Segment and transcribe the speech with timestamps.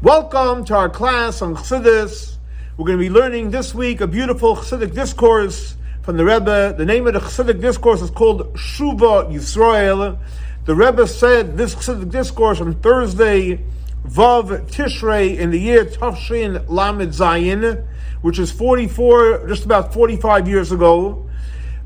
[0.00, 2.36] Welcome to our class on Chassidus.
[2.76, 6.72] We're going to be learning this week a beautiful Chassidic discourse from the Rebbe.
[6.78, 10.20] The name of the Chassidic discourse is called Shuva Yisrael.
[10.66, 13.64] The Rebbe said this Chassidic discourse on Thursday,
[14.06, 17.84] Vav Tishrei, in the year Tafshin Lamed Zayin,
[18.22, 21.28] which is 44, just about 45 years ago.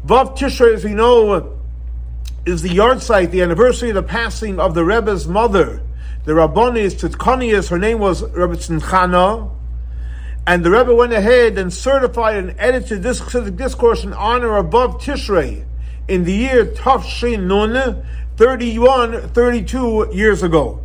[0.04, 1.58] Vav Tishrei, as we know,
[2.44, 5.81] is the yahrzeit, the anniversary of the passing of the Rebbe's mother,
[6.25, 9.51] the Rabbonis Tzidkonius, her name was Rebbetzin Chana,
[10.46, 14.66] and the Rebbe went ahead and certified and edited this Chassidic discourse in honor of
[14.66, 15.65] Vav Tishrei
[16.06, 18.06] in the year Tafshin Nun,
[18.37, 20.84] 31, 32 years ago.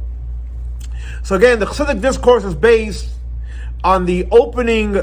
[1.22, 3.10] So again, the Chassidic discourse is based
[3.84, 5.02] on the opening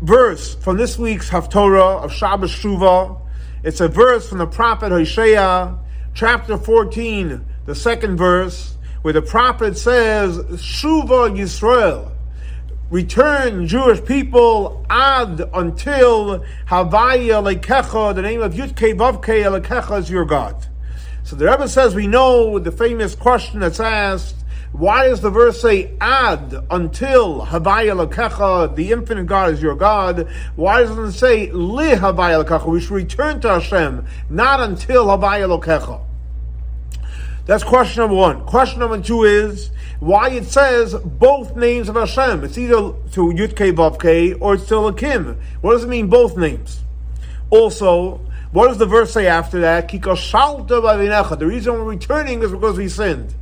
[0.00, 3.20] verse from this week's Haftorah of Shabbos Shuvah.
[3.62, 5.78] It's a verse from the prophet Hosea,
[6.14, 12.12] chapter 14, the second verse, where the prophet says, Shuva Yisrael,
[12.90, 20.24] return Jewish people ad until Havaya Lekecha, the name of Yudke Vavke Lekecha is your
[20.24, 20.66] God.
[21.24, 24.36] So the Rebbe says we know the famous question that's asked,
[24.72, 30.28] why does the verse say ad until Havaya Lekecha, the infinite God is your God?
[30.54, 32.68] Why doesn't it say li Havaya Lekecha?
[32.68, 36.02] We should return to Hashem, not until Havaya Lekecha.
[37.46, 38.44] That's question number one.
[38.44, 42.42] Question number two is why it says both names of Hashem.
[42.42, 45.36] It's either to Yud K Vav K or it's to Elokim.
[45.60, 46.82] What does it mean both names?
[47.50, 49.88] Also, what does the verse say after that?
[49.88, 53.32] The reason we're returning is because we sinned.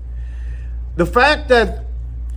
[0.97, 1.84] The fact that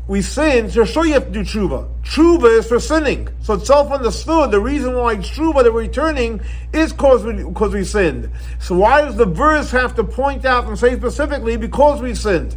[0.08, 1.90] we sin, so sure you have to do tshuva.
[2.04, 3.28] Tshuva is for sinning.
[3.42, 4.52] So it's self-understood.
[4.52, 6.40] The reason why it's tshuva that we're returning
[6.72, 8.32] is because we, because we sinned.
[8.60, 12.56] So why does the verse have to point out and say specifically because we sinned?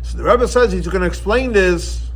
[0.00, 2.08] So the Rebbe says he's going to explain this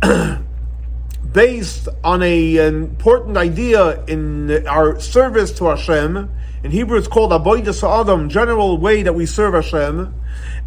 [1.32, 6.30] based on a, an important idea in our service to Hashem.
[6.62, 10.14] In Hebrew, it's called Avodah Adam, general way that we serve Hashem.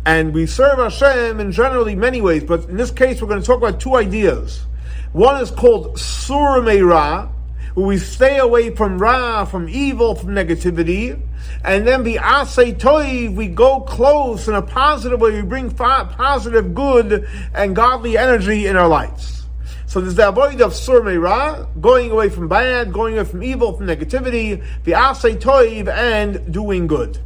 [0.06, 3.46] And we serve Hashem in generally many ways, but in this case, we're going to
[3.46, 4.66] talk about two ideas.
[5.14, 7.30] One is called Sur Ra,
[7.76, 11.22] where we stay away from Ra, from evil, from negativity.
[11.64, 16.74] And then the Asay Toiv, we go close in a positive way, we bring positive,
[16.74, 19.44] good, and godly energy in our lives.
[19.86, 23.74] So there's the avoida of Sur Ra, going away from bad, going away from evil,
[23.74, 27.20] from negativity, the Asay Toiv, and doing good.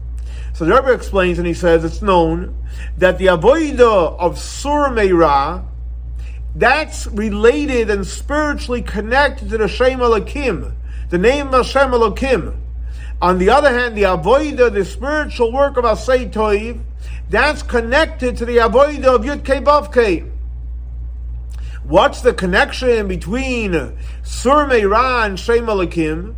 [0.55, 2.55] So the Rebbe explains and he says it's known
[2.97, 5.65] that the avodah of Sur Meira,
[6.55, 12.55] that's related and spiritually connected to the Shem the name of Hashem Elokim.
[13.21, 16.81] On the other hand, the avodah, the spiritual work of Asay Toiv,
[17.29, 20.23] that's connected to the avodah of Yud Kei
[21.83, 23.73] What's the connection between
[24.23, 26.35] Sur Meira and Shem?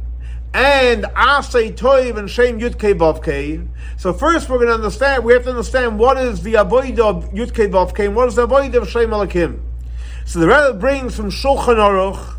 [0.53, 3.67] And Asay Toiv and Shem Yudke Vavke.
[3.97, 7.29] So first we're going to understand, we have to understand what is the avoida of
[7.31, 9.59] Yudke Vavke and what is the avoida of Shem Elokim.
[10.25, 12.35] So the Rebbe brings from Shulchan Aruch,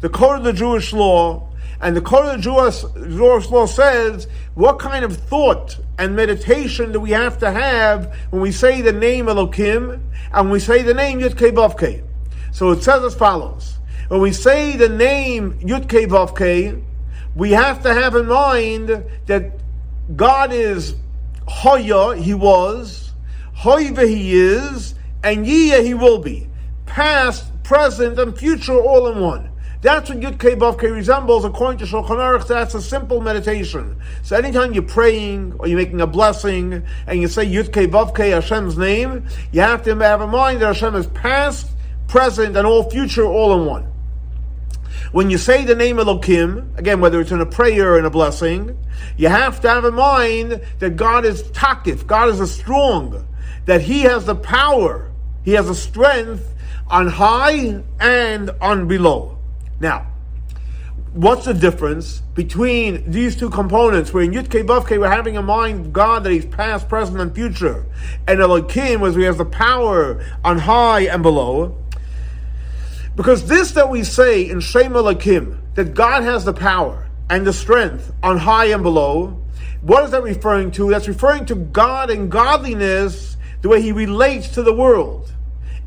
[0.00, 1.48] the code of the Jewish law,
[1.80, 2.82] and the code of the Jewish,
[3.16, 8.40] Jewish law says what kind of thought and meditation do we have to have when
[8.40, 10.00] we say the name Elokim
[10.32, 12.04] and we say the name Yudke Vavke.
[12.52, 13.78] So it says as follows.
[14.08, 16.82] When we say the name Yudke Vavke,
[17.34, 19.52] we have to have in mind that
[20.16, 20.94] God is
[21.48, 23.12] Hoya, He was,
[23.56, 26.48] Hoiva He is, and Yia He will be.
[26.86, 29.48] Past, present, and future all in one.
[29.82, 32.46] That's what Yud Kei resembles according to Shulchan Aruch.
[32.46, 33.96] That's a simple meditation.
[34.22, 38.30] So anytime you're praying or you're making a blessing and you say Yud Kei Kei
[38.30, 41.72] Hashem's name, you have to have in mind that Hashem is past,
[42.06, 43.91] present, and all future all in one.
[45.12, 48.10] When you say the name Elokim, again, whether it's in a prayer or in a
[48.10, 48.78] blessing,
[49.18, 53.26] you have to have in mind that God is takif, God is a strong,
[53.66, 55.12] that He has the power,
[55.44, 56.54] He has the strength
[56.88, 59.36] on high and on below.
[59.80, 60.06] Now,
[61.12, 64.14] what's the difference between these two components?
[64.14, 67.84] Where in Yudke Vavke we're having in mind God that He's past, present, and future,
[68.26, 71.76] and Elohim was He has the power on high and below.
[73.14, 77.52] Because this that we say in Shem Elohim, that God has the power and the
[77.52, 79.42] strength on high and below,
[79.82, 80.90] what is that referring to?
[80.90, 85.32] That's referring to God and godliness, the way He relates to the world.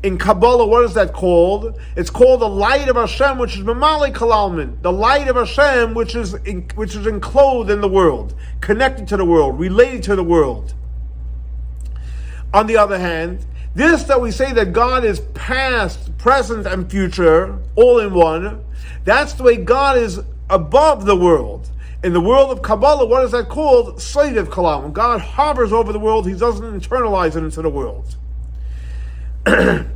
[0.02, 1.80] In Kabbalah, what is that called?
[1.96, 6.14] It's called the light of Hashem, which is Mamali Kalalman, the light of Hashem, which
[6.14, 10.22] is in, which is enclosed in the world, connected to the world, related to the
[10.22, 10.74] world.
[12.54, 13.44] On the other hand,
[13.76, 18.64] This that we say that God is past, present, and future, all in one,
[19.04, 20.18] that's the way God is
[20.48, 21.68] above the world.
[22.02, 23.96] In the world of Kabbalah, what is that called?
[23.96, 24.84] Seitiv Kalam.
[24.84, 28.16] When God hovers over the world, He doesn't internalize it into the world.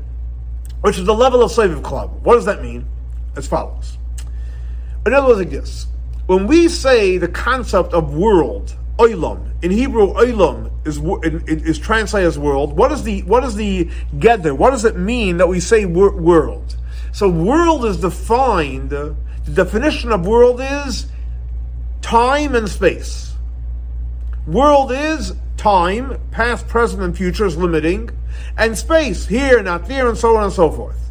[0.82, 2.10] Which is the level of Seitiv Kalam.
[2.20, 2.84] What does that mean?
[3.34, 3.96] As follows.
[5.06, 5.86] In other words, like this.
[6.26, 10.98] When we say the concept of world, oilam, in Hebrew, oilam is,
[11.48, 12.76] is translated as world.
[12.76, 14.54] What is the, what is the gather?
[14.54, 16.76] What does it mean that we say world?
[17.12, 19.16] So world is defined, the
[19.52, 21.06] definition of world is
[22.02, 23.34] time and space.
[24.46, 28.10] World is time, past, present, and future is limiting,
[28.56, 31.10] and space, here, not there, and so on and so forth.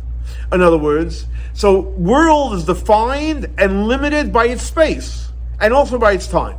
[0.51, 6.13] In other words, so world is defined and limited by its space, and also by
[6.13, 6.57] its time.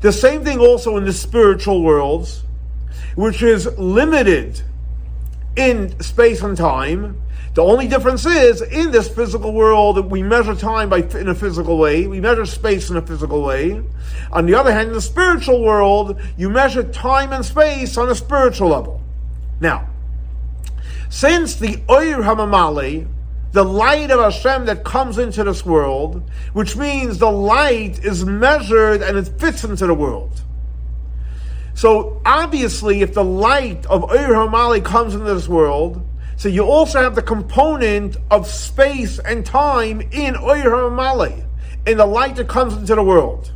[0.00, 2.42] The same thing also in the spiritual worlds,
[3.14, 4.62] which is limited
[5.56, 7.20] in space and time,
[7.54, 11.34] the only difference is in this physical world that we measure time by in a
[11.34, 13.82] physical way, we measure space in a physical way.
[14.32, 18.14] On the other hand, in the spiritual world, you measure time and space on a
[18.14, 19.02] spiritual level.
[19.60, 19.90] Now,
[21.10, 23.06] since the Oyer Hamamali,
[23.52, 29.02] the light of Hashem that comes into this world, which means the light is measured
[29.02, 30.42] and it fits into the world.
[31.74, 36.06] So obviously, if the light of Oyer Hamali comes into this world,
[36.36, 41.44] so you also have the component of space and time in Oyer Male,
[41.86, 43.52] in the light that comes into the world.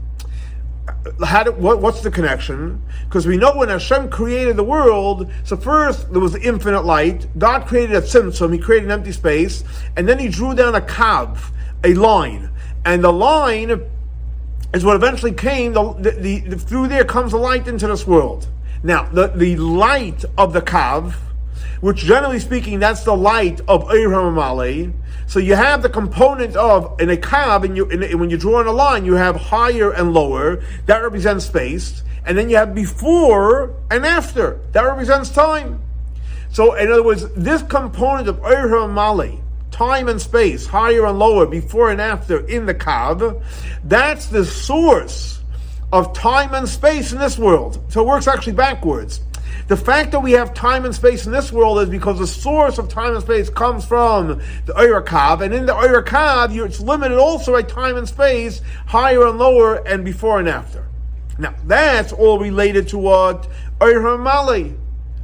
[1.18, 2.82] Do, what, what's the connection?
[3.04, 7.26] Because we know when Hashem created the world, so first there was the infinite light.
[7.38, 9.64] God created a tzimtzum, He created an empty space,
[9.96, 11.50] and then He drew down a kav,
[11.84, 12.50] a line,
[12.84, 13.82] and the line
[14.74, 15.72] is what eventually came.
[15.72, 18.48] The, the, the, through there comes the light into this world.
[18.82, 21.14] Now, the, the light of the kav
[21.80, 24.92] which generally speaking, that's the light of Oyer Hamamale.
[25.26, 28.60] So you have the component of in a kav, and you in, when you draw
[28.60, 30.62] on a line, you have higher and lower.
[30.86, 34.60] That represents space, and then you have before and after.
[34.72, 35.82] That represents time.
[36.50, 39.42] So in other words, this component of Oyer Hamamale,
[39.72, 43.42] time and space, higher and lower, before and after in the kav,
[43.84, 45.40] that's the source
[45.92, 47.84] of time and space in this world.
[47.88, 49.20] So it works actually backwards.
[49.68, 52.78] The fact that we have time and space in this world is because the source
[52.78, 57.52] of time and space comes from the Kav, and in the Kav, it's limited also
[57.52, 60.86] by time and space, higher and lower, and before and after.
[61.38, 63.48] Now, that's all related to what
[63.82, 64.74] Oyer Mali,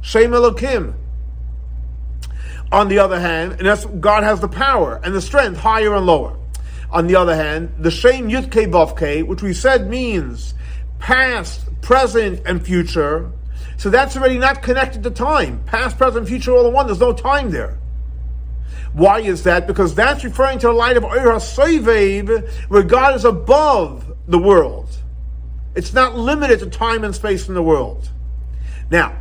[0.01, 0.95] Shem Elokim.
[2.71, 6.05] On the other hand, and that's God has the power and the strength, higher and
[6.05, 6.37] lower.
[6.91, 10.53] On the other hand, the Shem Yudke Vavke, which we said means
[10.99, 13.31] past, present, and future,
[13.77, 15.63] so that's already not connected to time.
[15.65, 16.85] Past, present, future, all in one.
[16.85, 17.79] There's no time there.
[18.93, 19.65] Why is that?
[19.65, 24.89] Because that's referring to the light of Oyer HaSoivev, where God is above the world.
[25.75, 28.09] It's not limited to time and space in the world.
[28.91, 29.17] Now,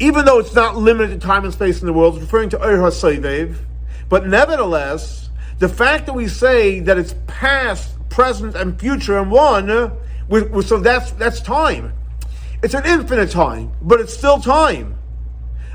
[0.00, 2.64] even though it's not limited to time and space in the world, it's referring to
[2.64, 3.56] Oyer HaSoivev,
[4.08, 5.28] but nevertheless,
[5.58, 9.68] the fact that we say that it's past, present, and future in one,
[10.62, 11.92] so that's that's time.
[12.62, 14.96] It's an infinite time, but it's still time.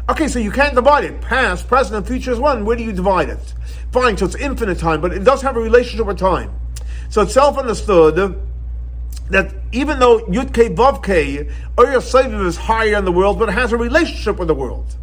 [0.10, 1.20] Okay, so you can't divide it.
[1.20, 2.64] Past, present, and future is one.
[2.64, 3.54] Where do you divide it?
[3.92, 6.58] Fine, so it's infinite time, but it does have a relationship with time.
[7.10, 8.42] So it's self understood
[9.30, 13.74] that even though Yud K Vav K, is higher in the world, but it has
[13.74, 14.96] a relationship with the world.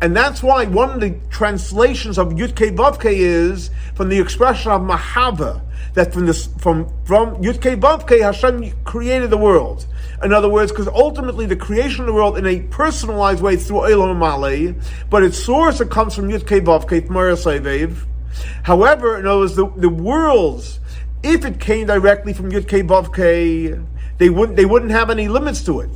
[0.00, 4.82] And that's why one of the translations of Yud K is from the expression of
[4.82, 5.60] Mahava,
[5.94, 9.86] that from this from from Yud K Vav Hashem created the world.
[10.22, 13.90] In other words, because ultimately the creation of the world in a personalized way through
[13.90, 14.74] Elam Male,
[15.08, 18.06] but its source it comes from Yud K Vav K Sevev.
[18.64, 20.80] However, in other words, the, the worlds,
[21.22, 23.14] if it came directly from Yud K Vav
[24.18, 25.90] they wouldn't they wouldn't have any limits to it.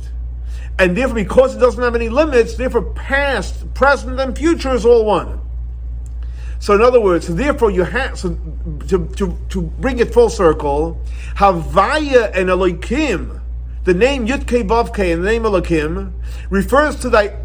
[0.77, 5.03] And therefore, because it doesn't have any limits, therefore past, present, and future is all
[5.03, 5.41] one.
[6.59, 8.37] So in other words, therefore you have so
[8.87, 11.01] to, to, to bring it full circle,
[11.35, 13.41] Havaya and Elohim,
[13.85, 16.13] the name Yudke Vavke and the name Elohim
[16.49, 17.35] refers to the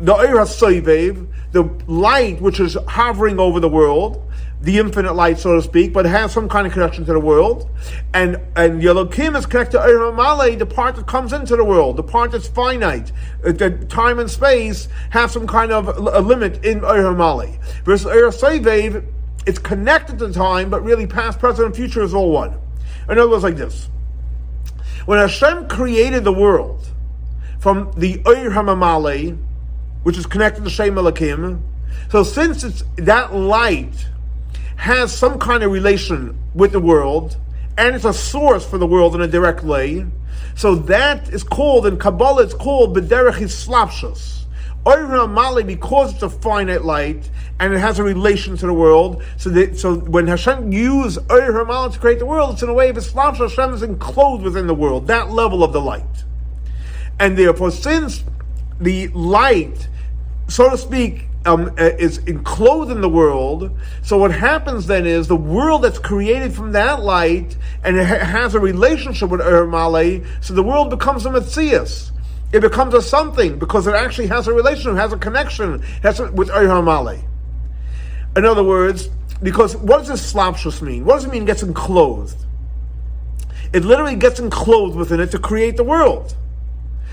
[0.00, 4.27] the the light which is hovering over the world,
[4.60, 7.68] the infinite light, so to speak, but has some kind of connection to the world.
[8.12, 12.02] And and Elohim is connected to Male, the part that comes into the world, the
[12.02, 13.12] part that's finite,
[13.44, 17.56] uh, the time and space have some kind of a limit in Male.
[17.84, 19.04] Versus Soivev,
[19.46, 22.58] it's connected to time, but really past, present, and future is all one.
[23.08, 23.88] In other words, like this.
[25.06, 26.86] When Hashem created the world
[27.58, 29.38] from the Oyer Hamamale,
[30.02, 31.60] which is connected to Shem Elokim.
[32.10, 34.06] So since it's that light
[34.78, 37.36] has some kind of relation with the world,
[37.76, 40.06] and it's a source for the world in a direct way,
[40.54, 42.44] so that is called in Kabbalah.
[42.44, 44.44] It's called bederech slapshus.
[44.86, 49.22] Oira Mali, because it's a finite light and it has a relation to the world,
[49.36, 52.74] so that, so when Hashem used Oira Mali to create the world, it's in a
[52.74, 56.24] way of Islam, Hashem is enclosed within the world, that level of the light.
[57.18, 58.22] And therefore, since
[58.80, 59.88] the light,
[60.46, 63.70] so to speak, um, uh, is enclosed in the world.
[64.02, 68.24] So what happens then is the world that's created from that light and it ha-
[68.24, 69.70] has a relationship with Ur
[70.40, 72.10] so the world becomes a metzius
[72.52, 76.30] it becomes a something because it actually has a relationship, has a connection has a,
[76.32, 77.22] with Male.
[78.36, 79.10] In other words,
[79.42, 81.04] because what does this slapshus mean?
[81.04, 82.38] What does it mean gets enclosed?
[83.72, 86.34] It literally gets enclosed within it to create the world.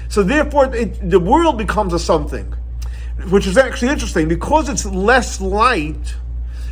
[0.08, 2.54] So therefore, it, the world becomes a something,
[3.30, 6.16] which is actually interesting because it's less light.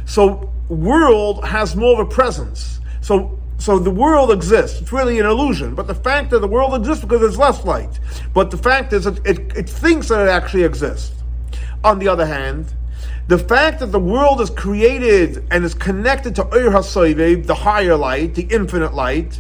[0.06, 2.80] So world has more of a presence.
[3.02, 4.82] So so the world exists.
[4.82, 5.74] It's really an illusion.
[5.74, 8.00] But the fact that the world exists because there's less light.
[8.34, 11.16] But the fact is that it, it thinks that it actually exists.
[11.84, 12.74] On the other hand,
[13.28, 17.96] the fact that the world is created and is connected to Ur HaSoivev, the higher
[17.96, 19.40] light, the infinite light,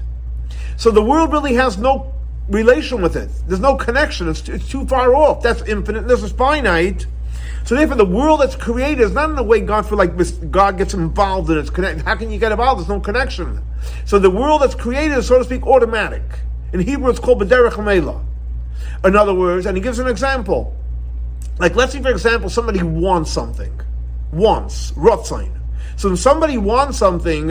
[0.77, 2.13] so the world really has no
[2.49, 3.29] relation with it.
[3.47, 4.29] There's no connection.
[4.29, 5.41] It's, it's too far off.
[5.41, 6.07] That's infinite.
[6.07, 7.05] This is finite.
[7.65, 10.11] So therefore, the world that's created is not in the way God feel like
[10.51, 11.61] God gets involved in it.
[11.61, 12.03] It's connected.
[12.03, 12.81] How can you get involved?
[12.81, 13.61] There's no connection.
[14.05, 16.23] So the world that's created is, so to speak, automatic.
[16.73, 18.23] In Hebrew, it's called b'derech mela.
[19.05, 20.75] In other words, and he gives an example.
[21.59, 23.79] Like, let's say, for example, somebody wants something.
[24.31, 24.91] Wants.
[24.93, 25.51] Rotzain.
[25.95, 27.49] So when somebody wants something,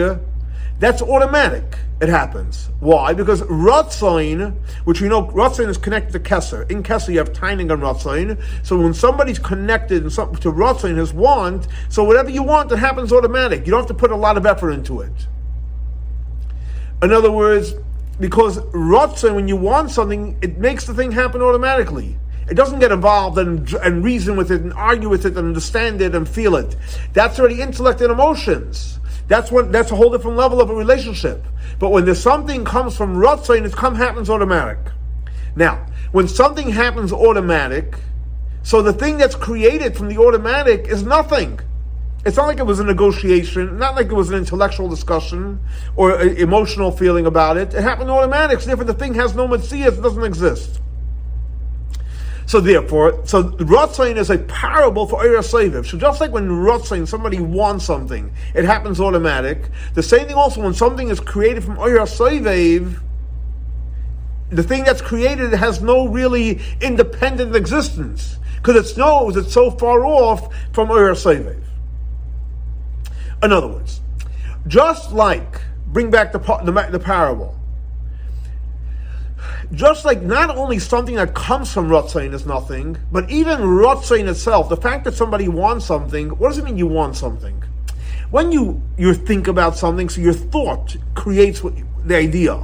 [0.83, 1.79] that's automatic.
[2.01, 2.69] It happens.
[2.81, 3.15] Why?
[3.15, 6.69] Because Ratzain, which we know Ratzain is connected to Kesser.
[6.69, 8.43] In Kesser you have Taanug and Ratzain.
[8.67, 13.65] So when somebody's connected to Ratzain, his want, so whatever you want, it happens automatic.
[13.65, 15.13] You don't have to put a lot of effort into it.
[17.01, 17.75] In other words,
[18.19, 22.19] because Ratzain, when you want something, it makes the thing happen automatically.
[22.51, 26.03] It doesn't get involved and, and reason with it and argue with it and understand
[26.03, 26.75] it and feel it.
[27.13, 28.99] That's already intellect and emotions.
[29.33, 31.47] That's what that's a whole different level of a relationship.
[31.79, 34.77] But when there's something comes from Ratzon, it come happens automatic.
[35.57, 37.97] Now, when something happens automatic,
[38.63, 41.59] so the thing that's created from the automatic is nothing.
[42.27, 45.61] It's not like it was a negotiation, not like it was an intellectual discussion
[45.97, 47.73] or emotional feeling about it.
[47.73, 50.79] It happened automatic, so therefore the thing has no mitzvah, it doesn't exist.
[52.53, 55.87] So therefore, so Rotzain is a parable for Eira Seviv.
[55.87, 59.71] So just like when Rotzain, somebody wants something, it happens automatic.
[59.95, 63.01] The same thing also when something is created from Eira Seviv,
[64.51, 70.05] the thing that's created has no really independent existence because it knows it's so far
[70.05, 71.63] off from Eira Seviv.
[73.43, 74.03] In other words,
[74.67, 77.59] just like bring back the, the, the parable
[79.73, 84.69] just like not only something that comes from Rotzain is nothing, but even Rotzain itself,
[84.69, 87.63] the fact that somebody wants something, what does it mean you want something?
[88.31, 91.75] When you, you think about something, so your thought creates what,
[92.05, 92.63] the idea.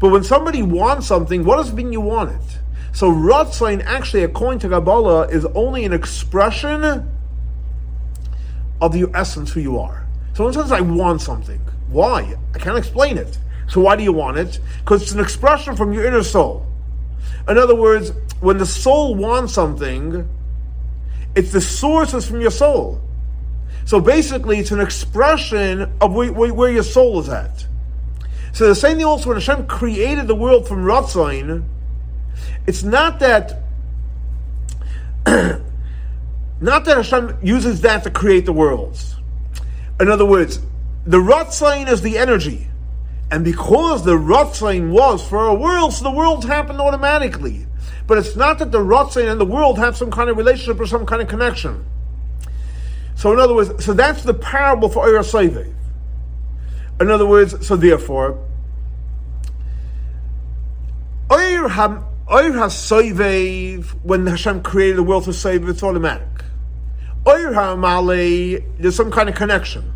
[0.00, 2.58] But when somebody wants something, what does it mean you want it?
[2.92, 7.08] So Rotzain actually, according to Kabbalah, is only an expression
[8.80, 10.06] of your essence, who you are.
[10.34, 12.36] So when says I want something, why?
[12.54, 13.38] I can't explain it.
[13.70, 14.58] So why do you want it?
[14.80, 16.66] Because it's an expression from your inner soul.
[17.48, 20.28] In other words, when the soul wants something,
[21.36, 23.00] it's the source is from your soul.
[23.84, 27.66] So basically, it's an expression of where, where, where your soul is at.
[28.52, 31.64] So the same thing also when Hashem created the world from Ratzain,
[32.66, 33.62] it's not that
[35.26, 39.14] not that Hashem uses that to create the worlds.
[40.00, 40.60] In other words,
[41.06, 42.69] the Ratzain is the energy.
[43.30, 47.66] And because the Rotzain was for a world, the worlds happened automatically.
[48.06, 50.86] But it's not that the Rotzain and the world have some kind of relationship or
[50.86, 51.86] some kind of connection.
[53.14, 55.72] So in other words, so that's the parable for Seivev.
[57.00, 58.44] In other words, so therefore,
[61.28, 61.68] Eir
[62.28, 66.26] HaSeivev, when Hashem created the world to save, it's automatic.
[67.24, 69.92] Eir HaMalei, there's some kind of connection.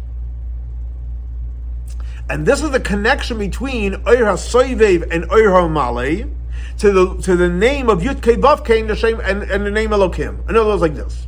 [2.28, 6.33] And this is the connection between Eir HaSoivev and Eir HaMalei
[6.78, 10.49] to the, to the name of Yud Kei Vav Kei and, and the name Elokim.
[10.49, 11.26] In other words, like this.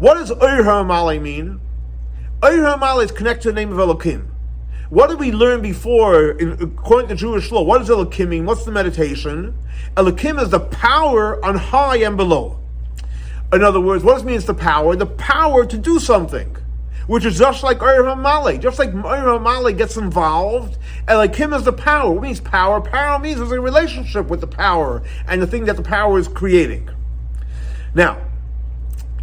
[0.00, 1.60] What does Eir HaMalei mean?
[2.40, 4.26] Eir HaMalei is connected to the name of Elokim.
[4.90, 7.62] What did we learn before, in, according to Jewish law?
[7.62, 8.44] What does Elokim mean?
[8.44, 9.56] What's the meditation?
[9.96, 12.58] Elokim is the power on high and below.
[13.52, 14.36] In other words, what does it mean?
[14.36, 16.56] It's the power, the power to do something,
[17.08, 18.58] which is just like Ur.
[18.58, 22.12] Just like Ur gets involved, and like him is the power.
[22.12, 22.80] What means power?
[22.80, 26.28] Power means there's a relationship with the power and the thing that the power is
[26.28, 26.88] creating.
[27.94, 28.20] Now,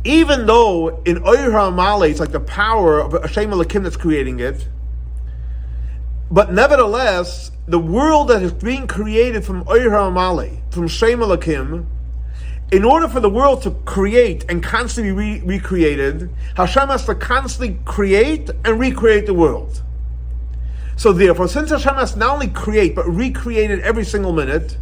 [0.04, 4.68] even though in Ur it's like the power of Hashem Elohim that's creating it,
[6.32, 11.88] but nevertheless, the world that is being created from Ur from Shem Elohim,
[12.72, 17.16] in order for the world to create and constantly be re- recreated, Hashem has to
[17.16, 19.84] constantly create and recreate the world.
[20.98, 24.78] So therefore, since Hashem has not only create but recreate it every single minute,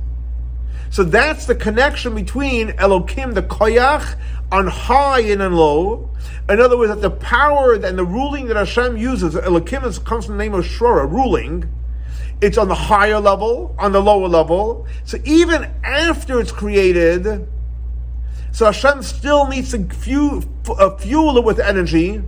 [0.91, 4.15] so that's the connection between Elokim, the Koyach,
[4.51, 6.11] on high and on low.
[6.47, 10.27] In other words, that the power and the ruling that Hashem uses, Elokim is, comes
[10.27, 11.67] from the name of Shura, ruling.
[12.41, 14.85] It's on the higher level, on the lower level.
[15.03, 17.47] So even after it's created,
[18.53, 22.21] so Hashem still needs to fuel, uh, fuel it with energy,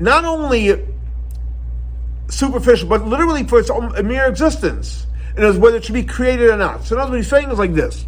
[0.00, 0.84] not only
[2.28, 5.06] superficial, but literally for its own mere existence.
[5.36, 6.84] And as whether it should be created or not.
[6.84, 8.04] So, in other words, he's saying is like this.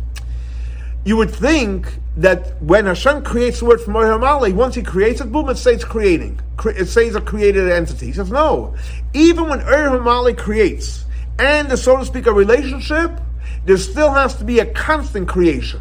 [1.04, 5.30] You would think that when Hashem creates the word from Mali, once he creates it,
[5.30, 6.40] boom, it says creating.
[6.64, 8.06] It says a created entity.
[8.06, 8.74] He says, no.
[9.12, 11.04] Even when Ur Mali creates,
[11.38, 13.20] and there's, so to speak, a relationship,
[13.64, 15.80] there still has to be a constant creation.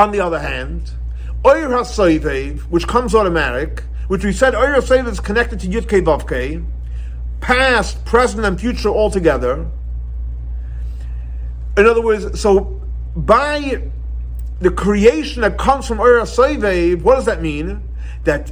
[0.00, 0.92] On the other hand,
[1.44, 6.00] Oyer HaSoivev, which comes automatic, which we said Oyer HaSoivev is connected to Yud Kei
[6.00, 6.62] Vav Kei,
[7.42, 9.68] past, present, and future all together.
[11.76, 12.80] In other words, so
[13.14, 13.90] by
[14.60, 17.82] the creation that comes from Oyer HaSoivev, what does that mean?
[18.24, 18.50] That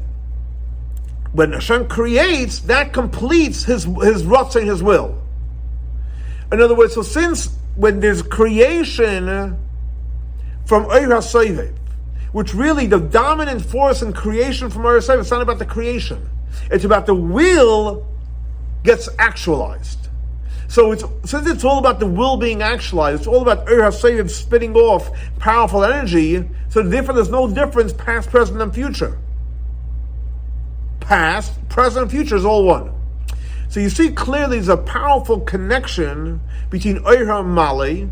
[1.32, 5.18] when Hashem creates, that completes his his and his will.
[6.52, 9.56] In other words, so since when there's creation,
[10.68, 11.75] from Eir HaSoivet,
[12.32, 16.28] which really the dominant force in creation from Eir HaSoivet, it's not about the creation.
[16.70, 18.06] It's about the will
[18.85, 20.09] gets actualized.
[20.68, 24.28] So it's, since it's all about the will being actualized, it's all about Eir HaSoivet
[24.28, 29.16] spitting off powerful energy, so therefore there's no difference past, present, and future.
[31.00, 32.92] Past, present, and future is all one.
[33.70, 38.11] So you see clearly there's a powerful connection between Eir Mali,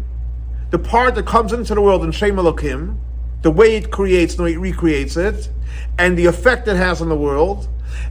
[0.71, 2.99] the part that comes into the world in Shem Elokim,
[3.43, 5.49] the way it creates, the way it recreates it,
[5.99, 7.69] and the effect it has on the world,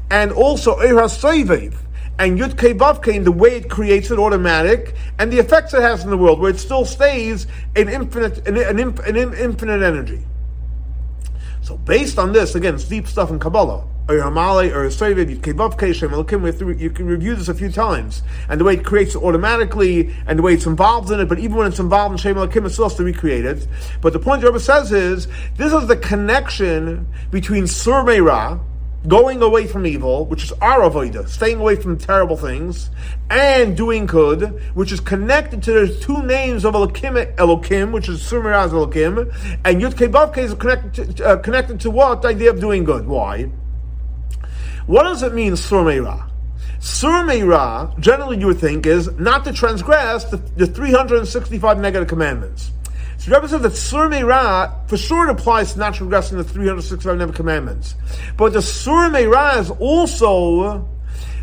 [0.09, 1.75] and also Eras Soivev,
[2.17, 6.09] and Yud Kei the way it creates it automatic, and the effects it has in
[6.09, 10.23] the world, where it still stays an infinite, an, an infinite energy.
[11.61, 15.29] So based on this, again, it's deep stuff in Kabbalah or Hamale or Soivev,
[16.79, 18.21] you can review this a few times.
[18.49, 21.39] And the way it creates it automatically and the way it's involved in it, but
[21.39, 23.67] even when it's involved in Shem Elohim, it's still has to recreate it.
[24.01, 28.59] But the point Rebbe says is, this is the connection between Sur Meira,
[29.07, 32.89] going away from evil, which is our avoida, staying away from terrible things,
[33.29, 38.21] and doing good, which is connected to the two names of Elokim, Elokim which is
[38.21, 39.31] Surmiraz Elokim,
[39.63, 42.21] and Yud Kei is connected to, uh, connected to what?
[42.21, 43.05] The idea of doing good.
[43.07, 43.49] Why?
[44.88, 46.30] What does it mean, Sur Meira?
[46.80, 52.71] Sur Meira, generally you would think, is not to transgress the, the 365 negative commandments.
[53.17, 57.17] So Rebbe says that Sur Meira for sure it applies to not transgressing the 365
[57.17, 57.95] negative commandments.
[58.38, 60.88] But the Sur Meira is also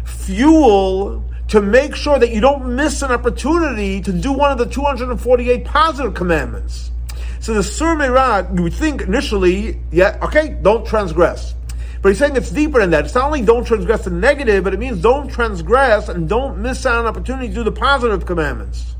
[0.04, 4.66] fuel to make sure that you don't miss an opportunity to do one of the
[4.66, 6.92] 248 positive commandments.
[7.40, 11.56] So the Sur Meira, you would think initially, yeah, okay, don't transgress.
[12.02, 13.04] But he's saying it's deeper than that.
[13.04, 16.84] It's not only don't transgress the negative, but it means don't transgress and don't miss
[16.84, 18.96] out on an opportunity to do the positive commandments.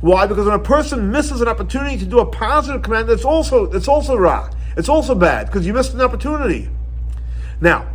[0.00, 0.26] Why?
[0.26, 3.88] Because when a person misses an opportunity to do a positive command, it's also it's
[3.88, 4.48] also ra.
[4.76, 6.70] It's also bad because you missed an opportunity.
[7.60, 7.88] Now,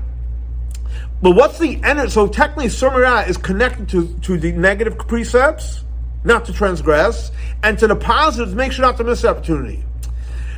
[1.21, 2.11] but what's the energy?
[2.11, 5.83] So technically, Surmira is connected to, to the negative precepts,
[6.23, 9.83] not to transgress, and to the positives, make sure not to miss the opportunity.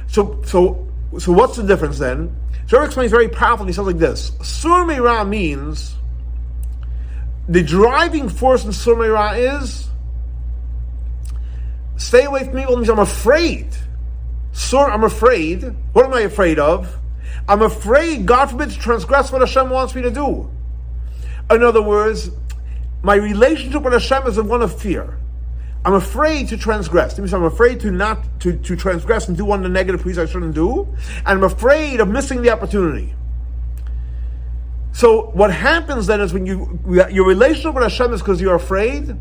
[0.07, 0.87] So, so,
[1.19, 2.35] so what's the difference then?
[2.67, 3.69] Shor explains very powerfully.
[3.69, 5.95] He says like this: Sur Meira means
[7.47, 9.87] the driving force in Sur Meira is
[11.97, 12.77] stay away from evil.
[12.77, 13.67] Means I'm afraid.
[14.53, 15.63] Sur, I'm afraid.
[15.93, 16.99] What am I afraid of?
[17.47, 20.49] I'm afraid, God forbid, to transgress what Hashem wants me to do.
[21.51, 22.29] In other words,
[23.01, 25.17] my relationship with Hashem is one of fear.
[25.85, 27.15] I'm afraid to transgress.
[27.15, 30.01] That means I'm afraid to not to, to transgress and do one of the negative
[30.01, 33.13] things I shouldn't do, and I'm afraid of missing the opportunity.
[34.93, 39.15] So what happens then is when you your relationship with Hashem is because you're afraid,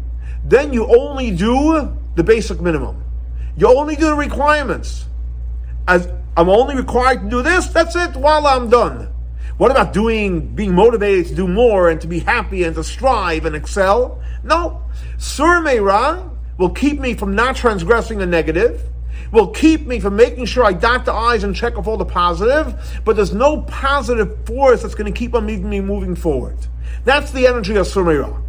[0.45, 3.03] then you only do the basic minimum.
[3.57, 5.07] You only do the requirements.
[5.89, 9.09] As I'm only required to do this, that's it, while I'm done.
[9.59, 13.45] What about doing, being motivated to do more and to be happy and to strive
[13.45, 14.23] and excel?
[14.43, 14.83] No.
[15.19, 18.83] Sur Meira will keep me from not transgressing the negative,
[19.31, 22.05] will keep me from making sure I dot the I's and check off all the
[22.05, 26.59] positive, but there's no positive force that's going to keep on me moving forward.
[27.05, 28.43] That's the energy of Sur Meira.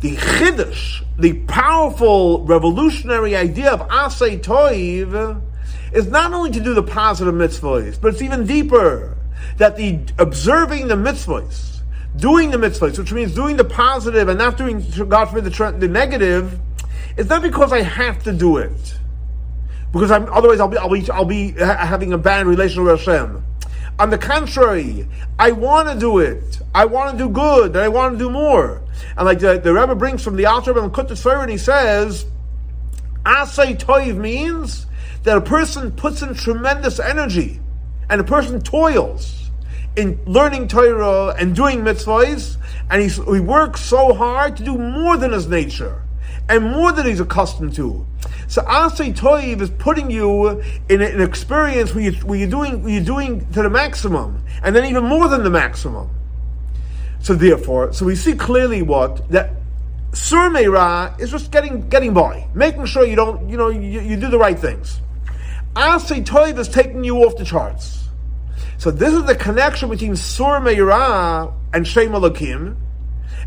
[0.00, 5.42] The Chiddush, the powerful revolutionary idea of Asay Toiv,
[5.92, 9.16] is not only to do the positive mitzvahs, but it's even deeper.
[9.56, 11.79] That the observing the mitzvahs,
[12.16, 15.88] doing the mitzvahs, which means doing the positive and not doing, God forbid, the, the
[15.88, 16.58] negative,
[17.16, 18.98] it's not because I have to do it.
[19.92, 23.44] Because I'm, otherwise I'll be, I'll be, I'll be having a bad relation with Hashem.
[23.98, 25.06] On the contrary,
[25.38, 26.60] I want to do it.
[26.74, 28.82] I want to do good, and I want to do more.
[29.16, 32.24] And like the, the Rebbe brings from the Alter and Kuttas and he says,
[33.24, 34.86] Asay Toiv means
[35.24, 37.60] that a person puts in tremendous energy
[38.08, 39.39] and a person toils
[39.96, 42.56] in learning Torah and doing mitzvahs,
[42.90, 46.02] and he works so hard to do more than his nature
[46.48, 48.06] and more than he's accustomed to.
[48.48, 53.04] So Asay Toiv is putting you in an experience where, you, where you're doing you're
[53.04, 56.10] doing to the maximum, and then even more than the maximum.
[57.20, 59.52] So therefore, so we see clearly what that
[60.12, 64.16] Sur Meira is just getting getting by, making sure you don't, you know, you, you
[64.16, 65.00] do the right things.
[65.74, 67.99] Asay Toiv is taking you off the charts.
[68.80, 72.76] So this is the connection between Sur Meira and Shem Elokim,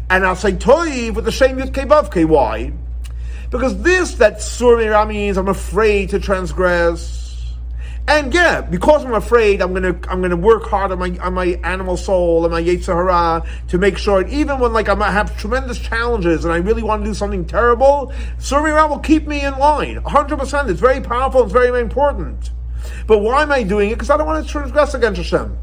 [0.08, 1.74] and Asay Toiv with the Shem Yud
[2.13, 2.72] Kei Why?
[3.50, 7.52] Because this that Sur Meira means I'm afraid to transgress.
[8.08, 11.60] And yeah, because I'm afraid, I'm gonna I'm gonna work hard on my on my
[11.63, 14.28] animal soul and my Yetzer Hara to make sure.
[14.28, 18.13] even when like I have tremendous challenges and I really want to do something terrible,
[18.38, 19.96] Sur Meira will keep me in line.
[20.04, 20.38] 100.
[20.38, 21.41] percent It's very powerful.
[21.41, 22.52] It's very, very important.
[23.08, 23.93] But why am I doing it?
[23.93, 25.58] Because I don't want to transgress against Hashem.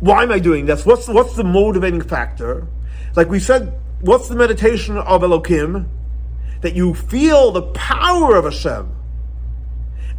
[0.00, 0.84] Why am I doing this?
[0.84, 2.66] What's what's the motivating factor?
[3.14, 5.88] Like we said, what's the meditation of Elokim?
[6.62, 8.96] That you feel the power of Hashem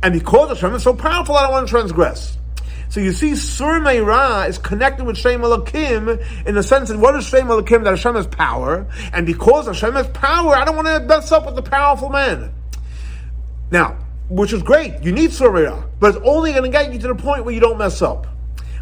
[0.02, 2.38] and because Hashem is so powerful, I don't want to transgress.
[2.90, 7.16] So you see, Sur Meira is connected with Shem Elokim in the sense that what
[7.16, 7.84] is Shem Elokim?
[7.84, 11.46] That Hashem has power, and because Hashem has power, I don't want to mess up
[11.46, 12.52] with the powerful man.
[13.72, 13.98] Now,
[14.30, 17.08] which is great, you need Sur Meira, but it's only going to get you to
[17.08, 18.28] the point where you don't mess up.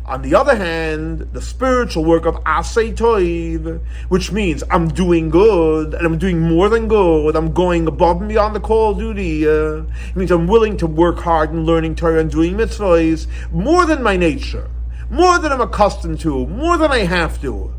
[0.06, 5.94] On the other hand, the spiritual work of Asay Toiv, which means I'm doing good,
[5.94, 9.46] and I'm doing more than good, I'm going above and beyond the call of duty.
[9.46, 13.86] Uh, it means I'm willing to work hard and learning Torah and doing mitzvahs more
[13.86, 14.70] than my nature,
[15.10, 17.74] more than I'm accustomed to, more than I have to.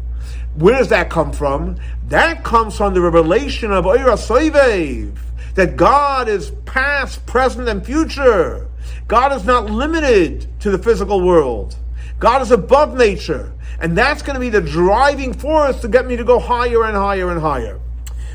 [0.54, 1.76] Where does that come from?
[2.08, 5.16] That comes from the revelation of Oira Soivev,
[5.54, 8.68] that God is past, present, and future.
[9.06, 11.76] God is not limited to the physical world.
[12.18, 13.52] God is above nature.
[13.80, 16.96] And that's going to be the driving force to get me to go higher and
[16.96, 17.80] higher and higher.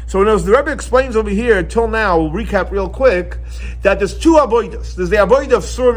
[0.07, 3.37] So as the Rebbe explains over here, till now, we'll recap real quick,
[3.81, 4.95] that there's two avoidas.
[4.95, 5.93] There's the avoida of Sur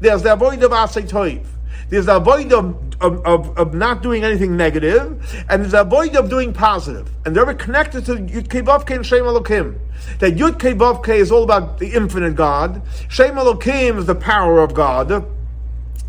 [0.00, 1.44] there's the avoida of Asay Toiv.
[1.90, 6.16] There's the avoida of, of, of, of, not doing anything negative, and there's the avoida
[6.16, 7.10] of doing positive.
[7.26, 9.78] And they're connected to Yud Kei and Shem Elokim.
[10.20, 12.82] That Yud Kei is all about the infinite God.
[13.08, 15.26] Shem Elokim is the power of God And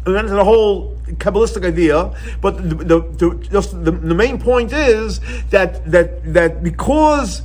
[0.06, 5.91] then the whole kabbalistic idea, but the, the, the the, the, main point is that
[5.91, 7.41] that that because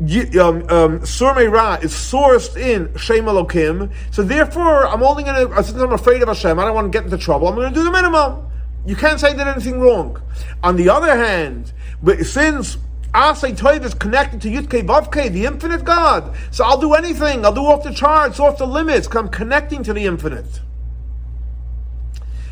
[0.00, 5.62] um, um, Sur Meira is sourced in Shem Elokim, so therefore I'm only going to,
[5.62, 7.74] since I'm afraid of Hashem, I don't want to get into trouble, I'm going to
[7.74, 8.46] do the minimum.
[8.86, 10.20] You can't say did anything wrong.
[10.62, 12.78] On the other hand, but since
[13.12, 17.52] Asay Toiv is connected to Yudke Vavke, the infinite God, so I'll do anything, I'll
[17.52, 20.60] do off the charts, off the limits, because I'm connecting to the infinite.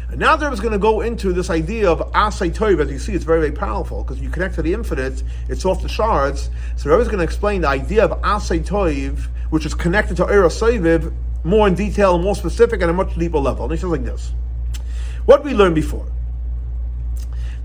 [0.08, 2.80] And now there is going to go into this idea of Asay.
[2.80, 5.82] As you see, it's very, very powerful because you connect to the infinite, it's off
[5.82, 6.48] the shards.
[6.76, 9.18] So Rebbe is going to explain the idea of Asay
[9.50, 11.12] which is connected to Eira
[11.44, 13.64] more in detail, more specific, and a much deeper level.
[13.64, 14.32] And he says like this.
[15.26, 16.06] What we learned before,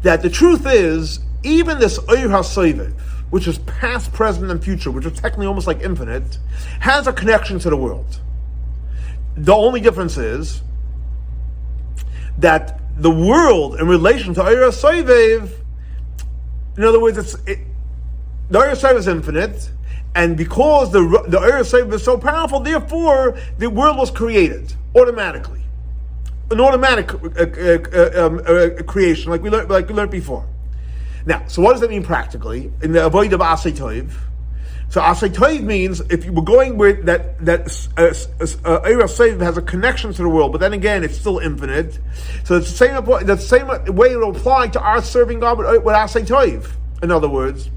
[0.04, 2.94] that the truth is, even this Eir
[3.30, 6.38] which is past, present, and future, which is technically almost like infinite,
[6.82, 8.20] has a connection to the world.
[9.36, 10.62] The only difference is
[12.40, 15.52] that the world in relation to Eira Soivev,
[16.78, 17.60] in other words, it's, it,
[18.50, 19.72] the Eira Soivev is infinite,
[20.16, 25.62] and because the the Eira Soivev is so powerful, therefore the world was created automatically,
[26.50, 30.46] an automatic uh, uh, uh, um, uh creation, like we learned, like we learned before.
[31.26, 34.12] Now, so what does that mean practically in the avoida of Asay Toiv?
[34.92, 37.62] So Asay Toiv means if you were going with that that
[37.96, 38.14] uh,
[38.70, 41.98] uh, has a connection to the world, but then again it's still infinite.
[42.44, 45.86] So it's the same the same way it will apply to our serving God with,
[45.86, 46.68] with Asay.
[47.02, 47.70] In other words,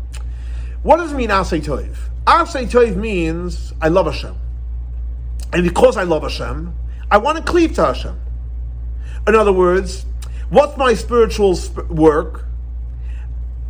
[0.83, 1.29] what does it mean?
[1.29, 1.61] Asay
[2.27, 4.35] Toiv means I love Hashem,
[5.53, 6.74] and because I love Hashem,
[7.12, 8.20] I want to cleave to Hashem.
[9.29, 10.05] In other words,
[10.50, 12.46] what's my spiritual sp- work?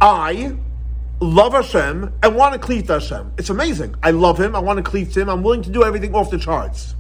[0.01, 0.57] I
[1.25, 3.33] love Hashem and want to cleave to Hashem.
[3.39, 3.95] It's amazing.
[4.03, 4.55] I love Him.
[4.55, 5.29] I want to cleave to Him.
[5.29, 6.95] I'm willing to do everything off the charts.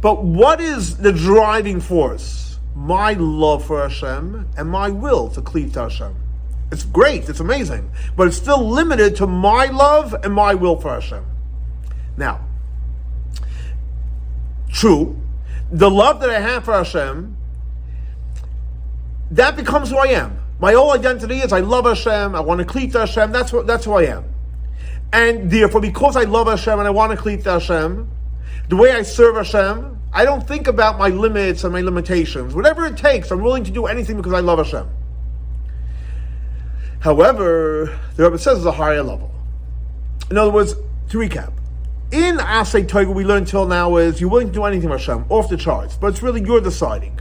[0.00, 2.58] But what is the driving force?
[2.74, 6.16] My love for Hashem and my will to cleave to Hashem.
[6.70, 7.28] It's great.
[7.28, 7.90] It's amazing.
[8.16, 11.24] But it's still limited to my love and my will for Hashem.
[12.16, 12.44] Now,
[14.70, 15.20] true,
[15.70, 17.36] the love that I have for Hashem,
[19.30, 20.41] that becomes who I am.
[20.62, 23.66] My whole identity is I love Hashem, I want to cleave to Hashem, that's, what,
[23.66, 24.24] that's who I am.
[25.12, 28.08] And therefore, because I love Hashem and I want to cleave to Hashem,
[28.68, 32.54] the way I serve Hashem, I don't think about my limits and my limitations.
[32.54, 34.88] Whatever it takes, I'm willing to do anything because I love Hashem.
[37.00, 39.34] However, the Rebbe says there's a higher level.
[40.30, 40.76] In other words,
[41.08, 41.52] to recap,
[42.12, 45.48] in Asay Toiv, we learned till now is you're willing to do anything Hashem, off
[45.48, 47.18] the charts, but it's really you're deciding.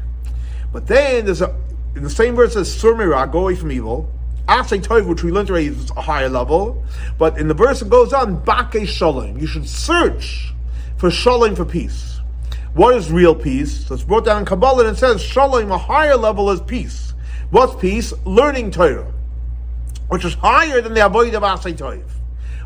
[0.72, 1.56] But then there's a
[1.96, 4.10] in the same verse as Surmira, go away from evil.
[4.48, 6.84] Asay Toiv, which we learned already, is a higher level.
[7.18, 9.38] But in the verse it goes on, Bakesh Shalom.
[9.38, 10.54] You should search
[10.98, 12.20] for Shalom for peace.
[12.74, 13.88] What is real peace?
[13.88, 17.14] So it's brought down in Kabbalah and it says Shalom, a higher level is peace.
[17.50, 18.14] What's peace?
[18.26, 19.12] Learning Torah,
[20.08, 22.06] which is higher than the Avoida of Asay Toiv.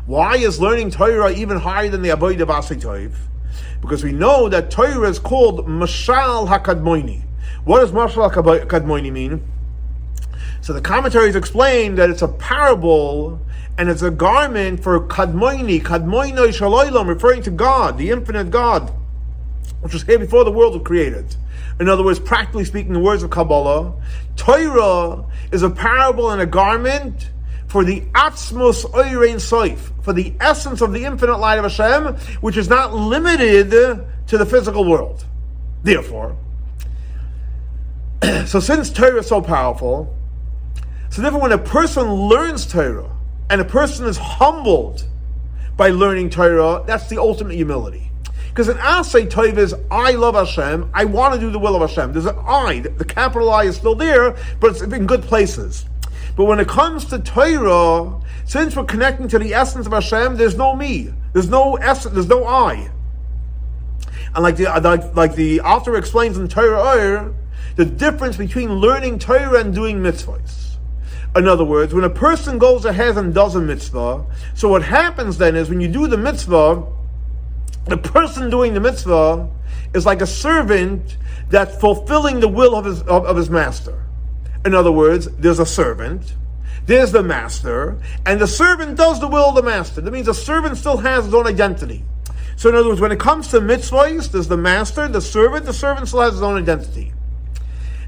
[0.06, 3.12] Why is learning Torah even higher than the Avoida of Asay Toiv?
[3.80, 7.25] Because we know that Torah is called Mashal HaKadmoini.
[7.66, 9.42] What does Mashal Kadmoini mean?
[10.60, 13.40] So the commentaries explain that it's a parable
[13.76, 18.92] and it's a garment for Kadmoini, Kadmoino Shaloilam, referring to God, the infinite God,
[19.80, 21.34] which was here before the world was created.
[21.80, 23.94] In other words, practically speaking, the words of Kabbalah,
[24.36, 27.30] Torah is a parable and a garment
[27.66, 32.56] for the Atzmos Oirein Soif, for the essence of the infinite light of Hashem, which
[32.56, 33.72] is not limited
[34.28, 35.24] to the physical world.
[35.82, 36.36] Therefore,
[38.46, 40.14] so since Torah is so powerful,
[41.10, 43.10] so therefore when a person learns Torah
[43.50, 45.06] and a person is humbled
[45.76, 48.10] by learning Torah, that's the ultimate humility.
[48.48, 51.88] Because an Asay Torah is, I love Hashem, I want to do the will of
[51.88, 52.12] Hashem.
[52.12, 55.84] There's an I, the capital I is still there, but it's in good places.
[56.36, 60.56] But when it comes to Torah, since we're connecting to the essence of Hashem, there's
[60.56, 61.12] no me.
[61.34, 62.90] There's no essence, there's no I.
[64.34, 67.34] And like the, like, like the author explains in Torah,
[67.76, 70.76] the difference between learning Torah and doing mitzvahs.
[71.36, 75.36] In other words, when a person goes ahead and does a mitzvah, so what happens
[75.36, 76.82] then is when you do the mitzvah,
[77.84, 79.48] the person doing the mitzvah
[79.94, 81.18] is like a servant
[81.50, 84.02] that's fulfilling the will of his, of, of his master.
[84.64, 86.34] In other words, there's a servant,
[86.86, 90.00] there's the master, and the servant does the will of the master.
[90.00, 92.02] That means the servant still has his own identity.
[92.56, 95.74] So in other words, when it comes to mitzvahs, there's the master, the servant, the
[95.74, 97.12] servant still has his own identity.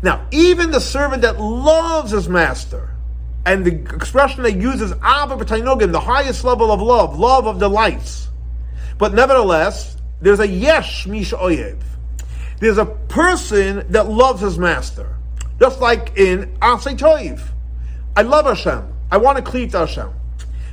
[0.03, 2.91] Now, even the servant that loves his master,
[3.45, 7.59] and the expression they use is Abba B'tainogim, the highest level of love, love of
[7.59, 8.29] delights.
[8.99, 11.81] But nevertheless, there's a Yesh Mish Oyev.
[12.61, 15.17] There's a person that loves his master.
[15.61, 17.41] Just like in Asay Toiv.
[18.17, 18.93] I love Hashem.
[19.11, 20.11] I want to cleave to Hashem.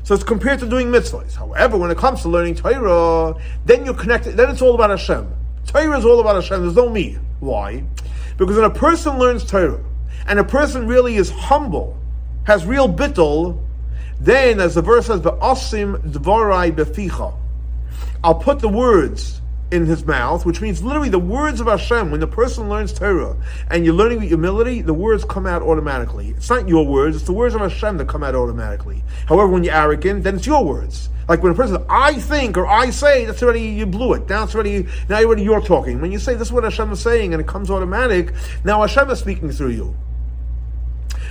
[0.04, 1.36] So it's compared to doing mitzvahs.
[1.36, 3.36] However, when it comes to learning Torah,
[3.66, 5.32] then you're connected, then it's all about Hashem.
[5.66, 6.62] Torah is all about Hashem.
[6.62, 7.18] There's no me.
[7.40, 7.84] Why?
[8.38, 9.84] Because when a person learns Torah,
[10.28, 11.98] and a person really is humble,
[12.44, 13.60] has real bittul,
[14.20, 17.34] then, as the verse says, "Be'asim dvarai beficha,"
[18.24, 22.12] I'll put the words in his mouth, which means literally the words of Hashem.
[22.12, 23.36] When the person learns Torah
[23.70, 26.34] and you're learning with humility, the words come out automatically.
[26.38, 29.04] It's not your words; it's the words of Hashem that come out automatically.
[29.28, 31.10] However, when you're arrogant, then it's your words.
[31.28, 34.30] Like when a person says, I think or I say, that's already, you blew it.
[34.30, 36.00] Now it's already, now already you're talking.
[36.00, 38.34] When you say this is what Hashem is saying and it comes automatic,
[38.64, 39.96] now Hashem is speaking through you.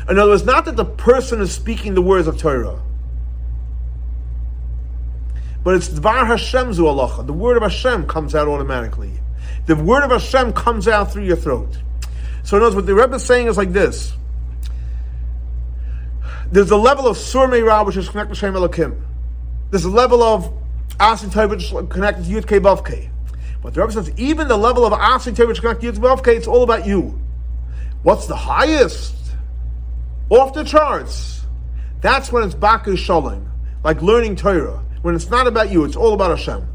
[0.09, 2.83] In other words, not that the person is speaking the words of Torah,
[5.62, 7.26] but it's Dvar Hashem's halacha.
[7.26, 9.12] The word of Hashem comes out automatically.
[9.66, 11.78] The word of Hashem comes out through your throat.
[12.42, 14.14] So in other words, what the Rebbe is saying is like this.
[16.52, 19.00] There's a level of Sur Ra, which is connected to Shem Elokim.
[19.70, 20.53] There's a level of
[20.98, 23.11] Asin which connected to Yud K Vav K.
[23.62, 26.37] But the Rebbe says even the level of Asin which connected to Yud Vav K,
[26.37, 27.20] it's all about you.
[28.03, 29.14] What's the highest?
[30.31, 31.42] Off the charts.
[32.00, 33.50] That's when it's Bakesh Shalom,
[33.83, 34.85] like learning Torah.
[35.03, 36.68] when it's not about you, it's all about Hashem.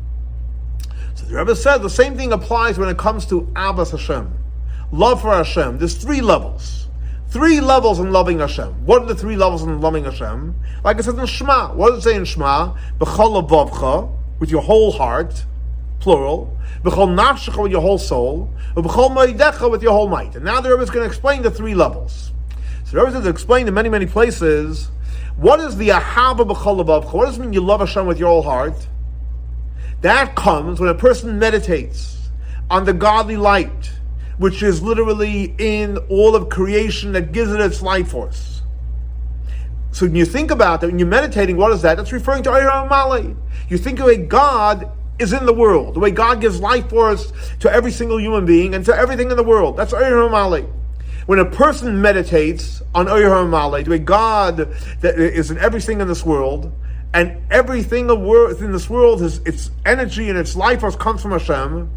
[1.14, 4.34] So the Rebbe says the same thing applies when it comes to Ahavas Hashem.
[4.92, 5.78] Love for Hashem.
[5.78, 6.88] There's three levels.
[7.30, 8.86] Three levels in loving Hashem.
[8.88, 10.56] What are the three levels in loving Hashem?
[10.84, 11.76] Like I said in Shema.
[11.76, 12.76] What does it say in Shema?
[12.98, 15.46] B'chol with your whole heart,
[16.00, 16.58] plural.
[16.84, 18.52] B'chol nafshecha, with your whole soul.
[18.76, 20.36] B'chol ma'idecha, with your whole might.
[20.36, 22.32] And now the Rebbe is going to explain the three levels.
[22.86, 24.90] So the Rebbe has explained in many, many places
[25.40, 28.42] what is the ahava b'chol What does it mean you love Hashem with your whole
[28.42, 28.88] heart?
[30.02, 32.30] That comes when a person meditates
[32.72, 33.92] on the godly light
[34.40, 38.64] which is literally in all of creation that gives it its life force.
[39.92, 41.98] So when you think about that, when you're meditating, what is that?
[41.98, 43.36] That's referring to Ayram Mali.
[43.68, 47.34] You think of a God is in the world, the way God gives life force
[47.60, 49.76] to every single human being and to everything in the world.
[49.78, 50.66] That's Ayram Mali.
[51.26, 54.58] When a person meditates on Ayram Mali, the way God
[55.02, 56.72] that is in everything in this world,
[57.14, 61.90] and everything in this world, its energy and its life force comes from Hashem,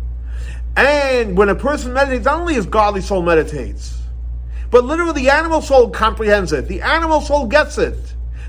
[0.77, 4.01] and when a person meditates, not only his godly soul meditates,
[4.71, 6.67] but literally the animal soul comprehends it.
[6.67, 7.99] The animal soul gets it.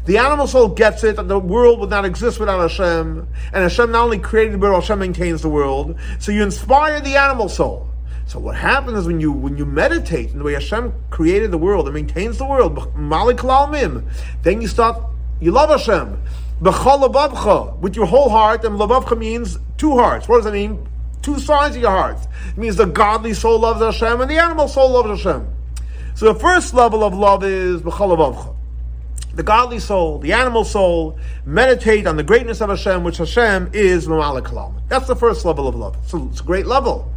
[0.06, 3.28] The animal soul gets it that the world would not exist without Hashem.
[3.54, 5.98] And Hashem not only created the world, Hashem maintains the world.
[6.20, 7.90] So you inspire the animal soul.
[8.26, 11.58] So what happens is when you when you meditate in the way Hashem created the
[11.58, 14.08] world and maintains the world, Malik Mim,
[14.44, 14.98] then you start
[15.42, 16.22] you love Hashem.
[16.62, 20.30] With your whole heart, and labavcha means two hearts.
[20.30, 20.88] What does that mean?
[21.24, 22.18] Two sides of your heart.
[22.50, 25.48] It means the godly soul loves Hashem and the animal soul loves Hashem.
[26.16, 28.56] So the first level of love is b'chalavavcha.
[29.34, 34.08] The godly soul, the animal soul, meditate on the greatness of Hashem, which Hashem is
[34.08, 35.98] Mamalik That's the first level of love.
[36.06, 37.12] So it's a great level.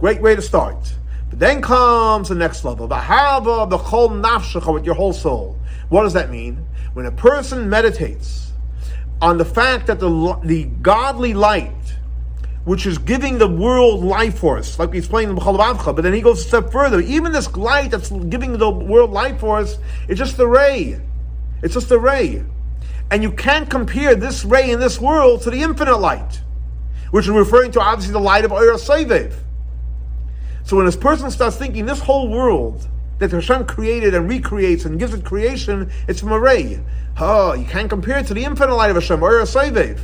[0.00, 0.94] Great way to start.
[1.28, 2.88] But then comes the next level.
[2.88, 5.58] Bahava b'chol nafshecha with your whole soul.
[5.90, 6.64] What does that mean?
[6.94, 8.52] When a person meditates
[9.20, 11.70] on the fact that the, the godly light
[12.64, 15.94] which is giving the world life force, like we explained in B'chalavavcha.
[15.96, 17.00] But then he goes a step further.
[17.00, 21.00] Even this light that's giving the world life force, it's just a ray.
[21.62, 22.44] It's just a ray.
[23.10, 26.40] And you can't compare this ray in this world to the infinite light,
[27.10, 29.34] which is referring to obviously the light of Oyer Sevev.
[30.64, 34.98] So when this person starts thinking this whole world that Hashem created and recreates and
[34.98, 36.80] gives it creation, it's from a ray.
[37.20, 39.98] Oh, you can't compare it to the infinite light of Hashem, Oyer Sevev.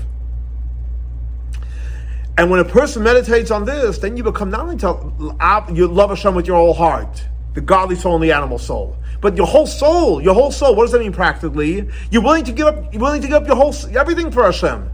[2.39, 6.11] And when a person meditates on this, then you become not only to you love
[6.11, 9.67] Hashem with your whole heart, the godly soul and the animal soul, but your whole
[9.67, 10.77] soul, your whole soul.
[10.77, 11.89] What does that mean practically?
[12.13, 12.93] You're willing to give up.
[12.93, 14.89] You're willing to give up your whole everything for Hashem.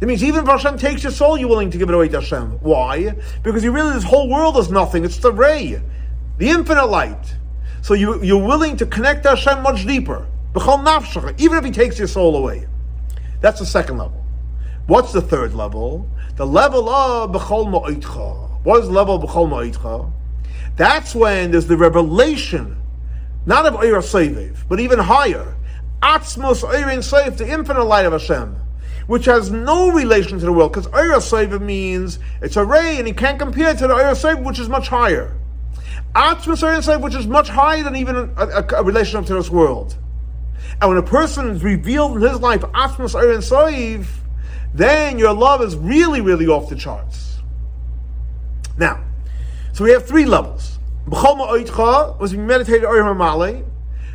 [0.00, 2.20] It means even if Hashem takes your soul, you're willing to give it away to
[2.20, 2.58] Hashem.
[2.58, 3.14] Why?
[3.44, 5.04] Because you realize this whole world is nothing.
[5.04, 5.80] It's the ray,
[6.38, 7.36] the infinite light.
[7.82, 10.26] So you, you're willing to connect to Hashem much deeper.
[10.56, 12.66] Even if He takes your soul away.
[13.40, 14.19] That's the second level.
[14.90, 16.10] What's the third level?
[16.34, 18.64] The level of B'chol Ma'itcha.
[18.64, 20.10] What is the level of B'chol Ma'itcha?
[20.74, 22.76] That's when there's the revelation,
[23.46, 25.54] not of Eir Seviv, but even higher.
[26.02, 28.56] Atzmos Eirin Seif, the infinite light of Hashem,
[29.06, 33.06] which has no relation to the world, because Eir Seviv means it's a ray, and
[33.06, 35.36] you can't compare it to the Eir Seviv, which is much higher.
[36.16, 39.50] Atzmos Eirin Seif, which is much higher than even a, a, a relation to this
[39.50, 39.96] world.
[40.80, 44.08] And when a person is revealed in his life, Atzmos Eirin Seif,
[44.74, 47.38] then your love is really, really off the charts.
[48.78, 49.02] Now,
[49.72, 50.78] so we have three levels.
[51.06, 53.64] B'chol ma'oitcha was when you meditate Oyer HaMale.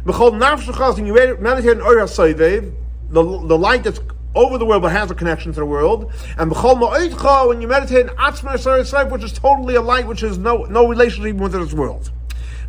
[0.06, 2.74] B'chol nafshecha is when you meditate Oyer HaSoivev,
[3.10, 4.00] the, the light that's
[4.34, 6.12] over the world but has a connection to the world.
[6.38, 10.22] And B'chol ma'oitcha when you meditate in Atzma life, which is totally a light which
[10.22, 12.12] has no, no relationship with this world.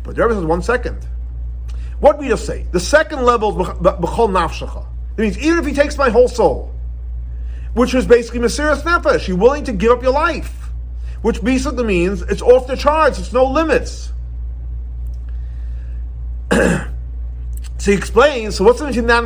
[0.03, 1.07] But the Rebbe says, one second.
[1.99, 2.65] What we just say?
[2.71, 4.85] The second level is B'chol nafshecha.
[5.17, 6.73] It means even if he takes my whole soul,
[7.77, 9.27] which was basically Mesiras Nefesh.
[9.27, 10.71] You're willing to give up your life,
[11.21, 13.19] which basically means it's off the charts.
[13.19, 14.11] It's no limits.
[16.51, 16.87] so
[17.77, 18.55] he explains.
[18.55, 19.23] So what's the mission that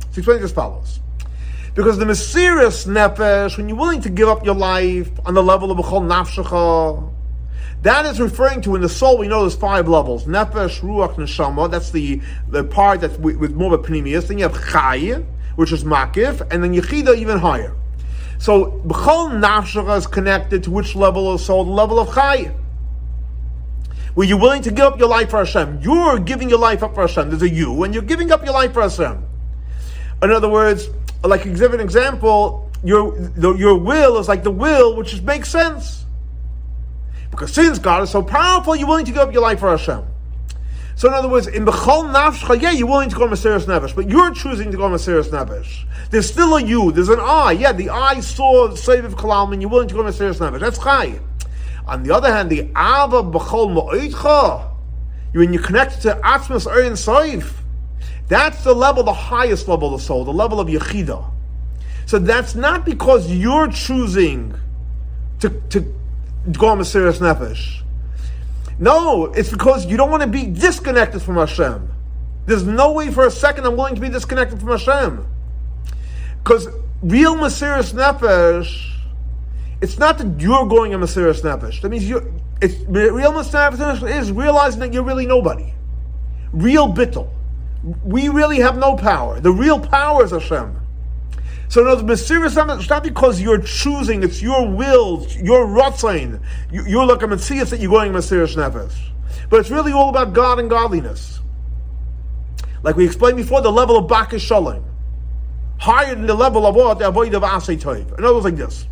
[0.00, 1.00] So he explains as follows.
[1.74, 5.70] Because the Mesiras Nefesh, when you're willing to give up your life on the level
[5.70, 7.12] of B'chol Nafshecha,
[7.82, 10.24] that is referring to in the soul, we know there's five levels.
[10.24, 14.26] Nefesh, Ruach, Neshama, that's the, the part that's with, more of a pnimius.
[14.26, 15.22] Then you have Chai,
[15.54, 17.74] which is Makif, and then Yechida even higher.
[18.38, 21.64] So, B'chol Nafshacha is connected to which level of soul?
[21.64, 22.52] The level of Chai.
[24.14, 25.80] Where you're willing to give up your life for Hashem.
[25.80, 27.28] You're giving your life up for Hashem.
[27.30, 29.24] There's a you, and you're giving up your life for Hashem.
[30.20, 30.88] In other words,
[31.22, 36.04] like an example, your, your will is like the will which is, makes sense.
[37.38, 40.04] Because since God is so powerful, you're willing to give up your life for Hashem.
[40.96, 44.10] So in other words, in Bechol Nafshcha, yeah, you're willing to go Mesiris Nefesh, but
[44.10, 45.84] you're choosing to go Mesiris Nefesh.
[46.10, 47.52] There's still a you, there's an I.
[47.52, 50.58] Yeah, the I saw Seviv Kalam and you're willing to go Mesiris Nefesh.
[50.58, 51.20] That's Chai.
[51.86, 54.72] On the other hand, the Ava Bechol Ma'oitcha,
[55.32, 57.52] when you connect to Atzmas Erin Saif,
[58.26, 61.30] that's the level, the highest level of the soul, the level of Yechida.
[62.06, 64.56] So that's not because you're choosing
[65.38, 65.97] to, to
[66.56, 67.82] go Mesiris Nefesh.
[68.78, 71.92] No, it's because you don't want to be disconnected from Hashem.
[72.46, 75.26] There's no way for a second I'm willing to be disconnected from Hashem.
[76.42, 76.68] Because
[77.02, 78.94] real Mesiris Nefesh,
[79.80, 81.82] it's not that you're going a Mesiris Nefesh.
[81.82, 85.72] That means you it's real Mesiris Nefesh is realizing that you're really nobody.
[86.52, 87.28] Real bittel.
[88.04, 89.40] We really have no power.
[89.40, 90.76] The real power is Hashem.
[91.68, 96.40] So the Mesiris it's not because you're choosing, it's your will, your rotzain.
[96.72, 98.96] You're like a Messias that you're going Mesiris Nefesh.
[99.50, 101.40] But it's really all about God and godliness.
[102.82, 104.84] Like we explained before, the level of Bakesh Shalom.
[105.78, 106.98] Higher than the level of what?
[106.98, 108.18] The avoida of Asay Toiv.
[108.18, 108.86] In other words, like this.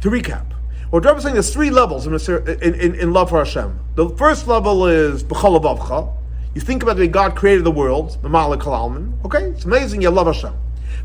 [0.00, 0.46] To recap.
[0.90, 3.78] What Rebbe is saying there's three levels in, in, in, in, love for Hashem.
[3.94, 6.14] The first level is B'chol
[6.54, 9.12] You think about the way God created the world, Mamalik Kalalman.
[9.24, 9.44] Okay?
[9.46, 10.54] It's amazing you love Hashem.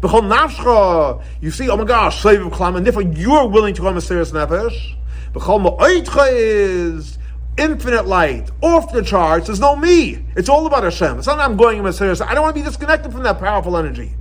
[0.01, 3.81] B'chol nafshcha, you see, oh my gosh, slave of Kalam, and therefore you're willing to
[3.81, 4.95] go on a serious nefesh.
[5.33, 7.17] B'chol ma'oitcha is
[7.57, 9.47] infinite light, off the charts.
[9.47, 10.23] There's no me.
[10.37, 11.17] It's all about Hashem.
[11.17, 12.21] It's not I'm going in a serious.
[12.21, 14.13] I don't want to be disconnected from that powerful energy.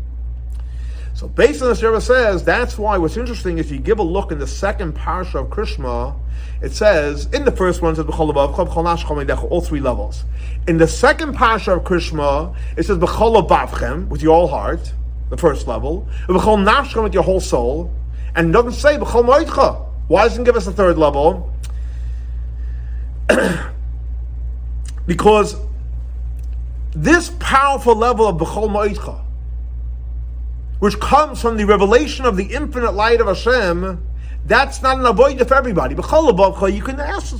[1.14, 4.30] So based on this, Rebbe says that's why what's interesting if you give a look
[4.30, 6.16] in the second parsha of Krishma,
[6.62, 10.24] it says in the first one it says all three levels.
[10.68, 14.92] In the second parsha of Krishma, it says with your whole heart
[15.30, 17.92] the first level, b'chol nafshcha with your whole soul,
[18.34, 19.86] and it doesn't say b'chol moedcha.
[20.08, 21.52] Why doesn't it give us a third level?
[25.06, 25.56] because
[26.92, 29.22] this powerful level of b'chol moedcha,
[30.78, 34.07] which comes from the revelation of the infinite light of Hashem,
[34.48, 35.94] that's not an avoida for everybody.
[35.94, 36.08] But
[36.72, 37.36] you can ask,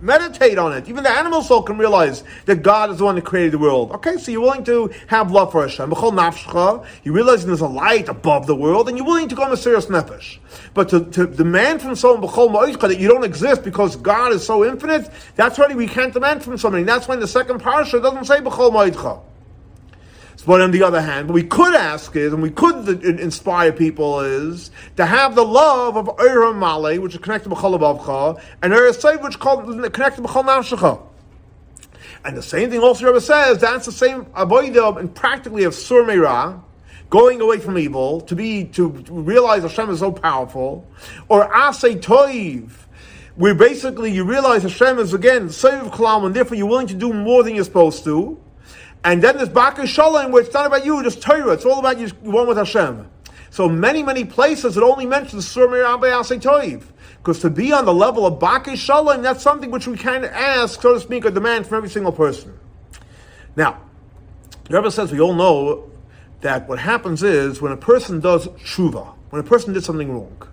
[0.00, 0.88] meditate on it.
[0.88, 3.92] Even the animal soul can realize that God is the one that created the world.
[3.92, 5.90] Okay, so you're willing to have love for Hashem.
[7.04, 9.56] You realize there's a light above the world, and you're willing to go on a
[9.56, 10.38] serious nefesh.
[10.72, 15.10] But to, to demand from someone that you don't exist because God is so infinite,
[15.36, 16.84] that's already we can't demand from somebody.
[16.84, 18.40] That's why the second parsha doesn't say.
[20.46, 24.20] But on the other hand, what we could ask is, and we could inspire people
[24.20, 28.92] is, to have the love of Eira Male, which is connected to B'chol and Eira
[28.94, 31.02] Sev, which is connected to Nafshecha.
[32.24, 36.04] And the same thing also Rebbe says, that's the same avodah and practically of Sur
[37.10, 40.86] going away from evil, to be, to realize Hashem is so powerful,
[41.28, 42.70] or Asay Toiv,
[43.34, 47.12] where basically you realize Hashem is again, Sev Kalam, and therefore you're willing to do
[47.12, 48.38] more than you're supposed to,
[49.04, 51.52] and then there's Bakar Shalom, where it's not about you, just Torah.
[51.52, 53.08] It's all about you, one with Hashem.
[53.50, 56.02] So many, many places it only mentions Surmir Abe
[56.40, 56.84] Toiv.
[57.18, 60.80] Because to be on the level of Bakar Shalom, that's something which we can ask,
[60.80, 62.58] so to speak, or demand from every single person.
[63.56, 63.80] Now,
[64.64, 65.90] the Rebbe says we all know
[66.40, 70.48] that what happens is when a person does tshuva, when a person did something wrong,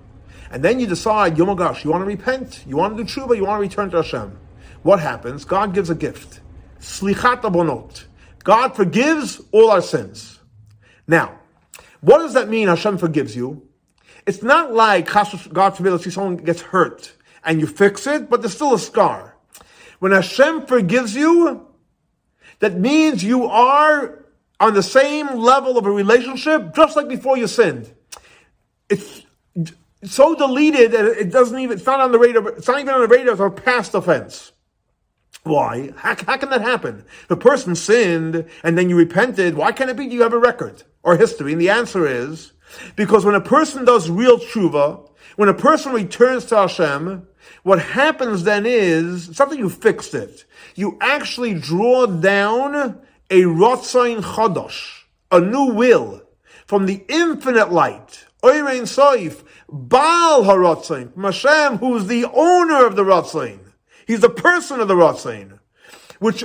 [0.52, 3.10] and then you decide, oh my gosh, you want to repent, you want to do
[3.10, 4.38] tshuva, you want to return to Hashem.
[4.84, 5.46] What happens?
[5.46, 6.40] God gives a gift.
[6.80, 8.06] Slichat abonot.
[8.46, 10.40] God forgives all our sins.
[11.08, 11.40] Now,
[12.00, 12.68] what does that mean?
[12.68, 13.68] Hashem forgives you.
[14.28, 15.12] It's not like
[15.52, 17.12] God forbid, let's see someone gets hurt
[17.44, 19.36] and you fix it, but there's still a scar.
[20.00, 21.68] When Hashem forgives you,
[22.60, 24.26] that means you are
[24.60, 27.92] on the same level of a relationship just like before you sinned.
[28.90, 29.24] It's
[30.04, 33.02] so deleted that it doesn't even, it's not on the radar, it's not even on
[33.02, 34.52] the radar of a past offense.
[35.46, 35.92] Why?
[35.96, 37.06] How, how can that happen?
[37.28, 40.40] The person sinned and then you repented, why can't it be Do you have a
[40.40, 41.52] record or history?
[41.52, 42.54] And the answer is
[42.96, 47.28] because when a person does real tshuva, when a person returns to Hashem,
[47.62, 50.46] what happens then is something you fixed it.
[50.74, 56.24] You actually draw down a rotzain chadosh, a new will
[56.66, 63.04] from the infinite light, Oirein Soif, Baal Harotzain, Hashem, who is the owner of the
[63.04, 63.60] rotzain.
[64.06, 65.60] He's the person of the Ratzain,
[66.20, 66.44] which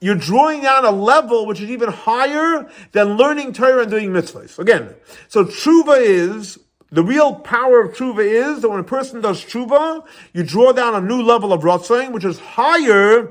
[0.00, 4.58] you're drawing down a level which is even higher than learning Torah and doing mitzvahs.
[4.58, 4.94] Again,
[5.28, 6.58] so tshuva is,
[6.90, 10.94] the real power of tshuva is that when a person does tshuva, you draw down
[10.94, 13.30] a new level of Ratzain, which is higher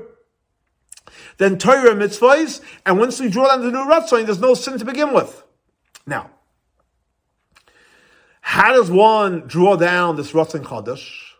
[1.38, 4.78] than Torah and mitzvahs, and once you draw down the new Ratzain, there's no sin
[4.78, 5.44] to begin with.
[6.06, 6.30] Now,
[8.40, 11.34] how does one draw down this Ratzain Chodesh?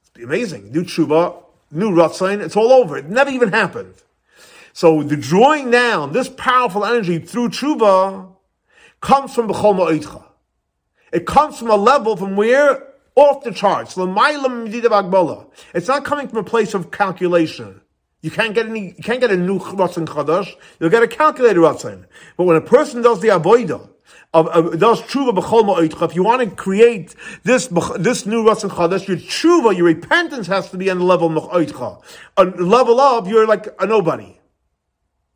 [0.00, 0.72] It's amazing.
[0.72, 1.43] Do tshuva,
[1.74, 2.96] new Ratzain, it's all over.
[2.96, 3.94] It never even happened.
[4.72, 8.32] So the drawing down this powerful energy through tshuva
[9.00, 10.24] comes from b'chol ma'itcha.
[11.12, 12.82] It comes from a level from where
[13.14, 13.94] off the charts.
[13.96, 17.80] It's not coming from a place of calculation.
[18.22, 18.94] You can't get any.
[18.96, 20.52] You can't get a new ratzon chadash.
[20.80, 22.06] You'll get a calculated ratzon.
[22.36, 23.90] But when a person does the avodah,
[24.34, 27.14] does tshuva b'chol ma'itcha, if you want to create
[27.44, 27.68] this
[27.98, 31.54] this new ratzon chadash, your tshuva, your repentance has to be on the level of
[32.36, 34.40] a level of you're like a nobody,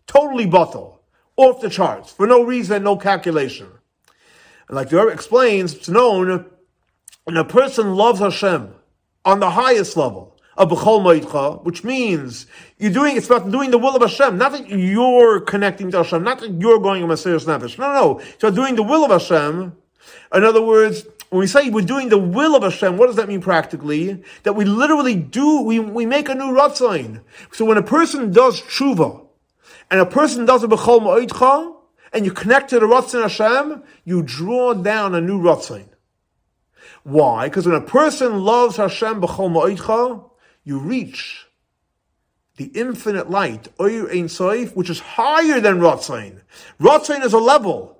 [0.06, 1.00] totally bottle,
[1.36, 2.10] off the charts.
[2.12, 3.68] For no reason, no calculation.
[4.66, 6.46] And like the Rebbe explains, it's known
[7.24, 8.74] when a person loves Hashem
[9.24, 12.46] on the highest level B'chol which means
[12.78, 16.22] you're doing, it's about doing the will of Hashem, not that you're connecting to Hashem,
[16.22, 17.78] not that you're going on a serious nefesh.
[17.78, 19.76] No, no, it's about doing the will of Hashem.
[20.34, 23.28] In other words, when we say we're doing the will of Hashem, what does that
[23.28, 24.22] mean practically?
[24.42, 27.22] That we literally do, we, we make a new Ratzon.
[27.52, 29.26] So when a person does tshuva,
[29.90, 31.74] and a person does a B'chol Ma'itcha,
[32.12, 35.88] and you connect to the Ratzon Hashem, you draw down a new Ratzon.
[37.08, 37.48] Why?
[37.48, 40.27] Because when a person loves Hashem b'chol ma'itcha,
[40.68, 41.46] you reach
[42.56, 46.42] the infinite light, Oyer Ein Soif, which is higher than Ratzain.
[46.78, 47.98] Ratzain is a level.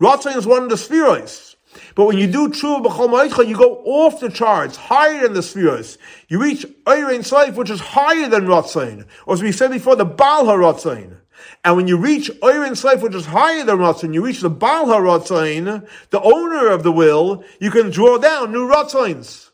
[0.00, 1.56] Ratzain is one of the spheres.
[1.94, 5.42] But when you do true b'chol ma'itcha, you go off the charts, higher than the
[5.42, 5.98] spheres.
[6.28, 9.06] You reach Oyer Ein Soif, which is higher than Ratzain.
[9.26, 11.16] Or as we said before, the Baal HaRatzain.
[11.64, 14.86] And when you reach Oirin Seif, which is higher than Ratzin, you reach the Baal
[14.86, 19.49] HaRatzain, the owner of the will, you can draw down new Ratzains.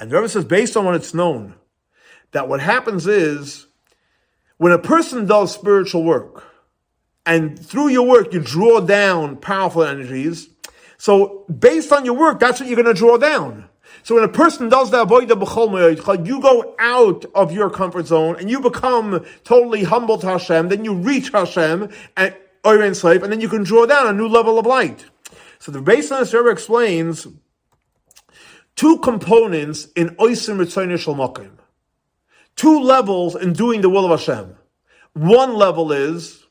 [0.00, 1.54] And the Rebbe says, based on what it's known,
[2.32, 3.66] that what happens is,
[4.56, 6.42] when a person does spiritual work,
[7.26, 10.48] and through your work you draw down powerful energies,
[10.96, 13.68] so based on your work, that's what you're going to draw down.
[14.02, 18.60] So when a person does b'chol you go out of your comfort zone and you
[18.60, 20.68] become totally humble to Hashem.
[20.68, 22.34] Then you reach Hashem and
[22.64, 25.04] Oren slave, and then you can draw down a new level of light.
[25.58, 27.26] So the base on this Rebbe explains
[28.80, 31.50] two components in Oisim Ritzoyin Makim.
[32.56, 34.56] Two levels in doing the will of Hashem.
[35.12, 36.46] One level is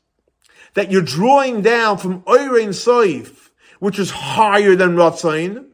[0.74, 3.50] that you're drawing down from Oirein Saif,
[3.80, 5.66] which is higher than Ratzain,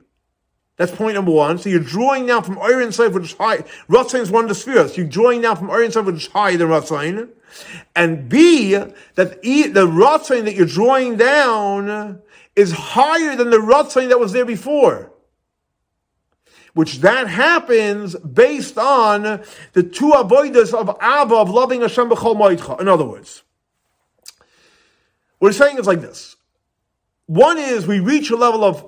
[0.76, 1.58] that's point number one.
[1.58, 3.58] So you're drawing down from Iron Seif, which is high.
[3.88, 4.96] Ratzain is one of the spheres.
[4.96, 7.30] You're drawing down from Iron Seif, which is higher than Ratzain.
[7.94, 8.72] And B,
[9.14, 12.20] that e, the Ratzain that you're drawing down
[12.54, 15.12] is higher than the Ratzain that was there before.
[16.76, 19.22] Which that happens based on
[19.72, 22.78] the two avoidas of Abba of loving Hashem b'chol moitcha.
[22.78, 23.42] In other words,
[25.38, 26.36] what he's saying is like this.
[27.24, 28.86] One is we reach a level of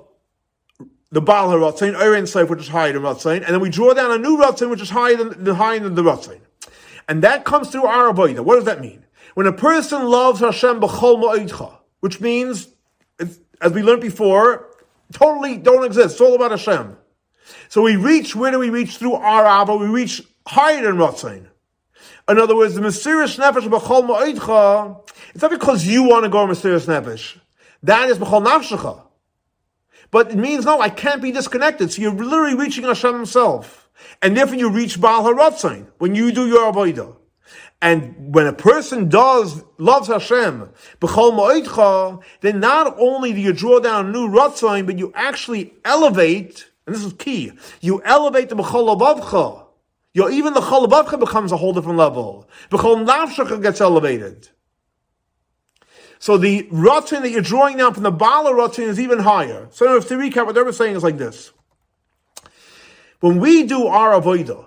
[1.10, 4.10] the Baal HaRatzain, Erein Seif, which is higher than Ratzain, and then we draw down
[4.12, 6.40] a new Ratzain, which is higher than, the higher than the Ratzain.
[7.08, 8.40] And that comes through our Avodah.
[8.40, 9.06] What does that mean?
[9.32, 12.68] When a person loves Hashem b'chol ma'idcha, which means,
[13.18, 14.66] as we learned before,
[15.10, 16.16] totally don't exist.
[16.16, 16.98] It's all about Hashem.
[17.68, 19.76] So we reach, where do we reach through our Abba?
[19.76, 21.46] We reach higher than Ratzain.
[22.28, 26.46] In other words, the Mesiris Nefesh b'chol ma'idcha, it's not because you want to go
[26.46, 27.38] mysterious Nefesh.
[27.82, 29.02] That is b'chol nafshecha.
[30.10, 31.92] But it means, no, I can't be disconnected.
[31.92, 33.88] So you're literally reaching Hashem himself.
[34.22, 37.16] And therefore you reach Baal HaRatzain when you do your Avodah.
[37.80, 40.70] And when a person does, loves Hashem,
[41.00, 46.67] b'chol ma'idcha, then not only do you draw down new Ratzain, but you actually elevate,
[46.88, 49.66] and this is key, you elevate the b'chol abavcha.
[50.32, 52.48] even the chol abavcha becomes a whole different level.
[52.70, 54.48] B'chol nafshecha gets elevated.
[56.18, 59.68] So the rotin that you're drawing down from the Bala rotin is even higher.
[59.70, 61.52] So if to recap, what they're saying is like this.
[63.20, 64.64] When we do our avodah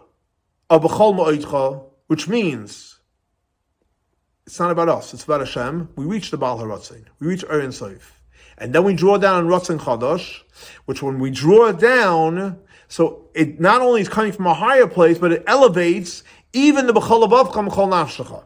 [0.70, 3.00] of b'chol ma'itcha, which means
[4.46, 7.72] it's not about us, it's about Hashem, we reach the Baal HaRatzin, we reach Erin
[7.72, 8.02] Seif.
[8.60, 10.42] And then we draw down Ratzin Chadash,
[10.86, 14.88] which when we draw it down, so it not only is coming from a higher
[14.88, 18.44] place, but it elevates even the B'chol above B'chol Nafshecha.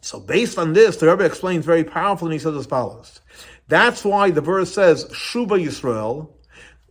[0.00, 3.20] So based on this, the Rebbe explains very powerfully, and he says as follows.
[3.68, 6.30] That's why the verse says, Shuba Yisrael,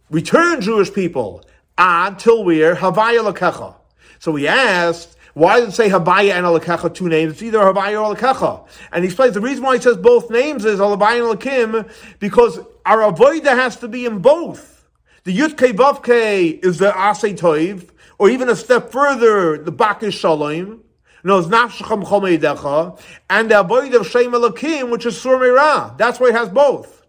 [0.10, 1.44] return Jewish people,
[1.78, 3.76] ad till we're Havaya Lakecha.
[4.20, 7.34] So we asked, why does it say Havaya and Alakecha, two names?
[7.34, 8.68] It's either Havaya or Alakecha.
[8.92, 12.60] And he explains the reason why he says both names is Alabaya and Alakim, because
[12.86, 14.88] our avoida has to be in both.
[15.24, 20.84] The Yudke Vavke is the Asay Toiv, or even a step further, the Bakesh Shalom
[21.24, 25.96] No, knows nafshacham chol and the avoida of shem elokim, which is sur.
[25.98, 27.04] That's why it has both.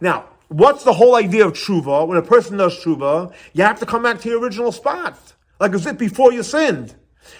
[0.00, 2.06] Now, what's the whole idea of tshuva?
[2.06, 5.18] When a person does tshuva, you have to come back to your original spot,
[5.58, 6.94] like as if before you sinned.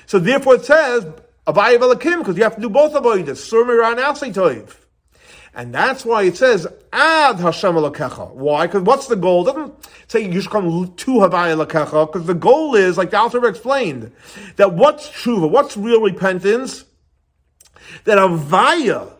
[0.07, 1.05] So therefore, it says
[1.47, 4.84] Abaye Velakim, because you have to do both avodas, Sur Miran Toiv.
[5.57, 8.33] And that's why it says, Ad Hashem Elakecha.
[8.33, 8.67] Why?
[8.67, 9.49] Because what's the goal?
[9.49, 9.75] It doesn't
[10.09, 14.11] say you should come to Havaya Elakecha, because the goal is, like the Alter explained,
[14.57, 16.85] that what's tshuva, what's real repentance?
[18.05, 19.13] That Havaya,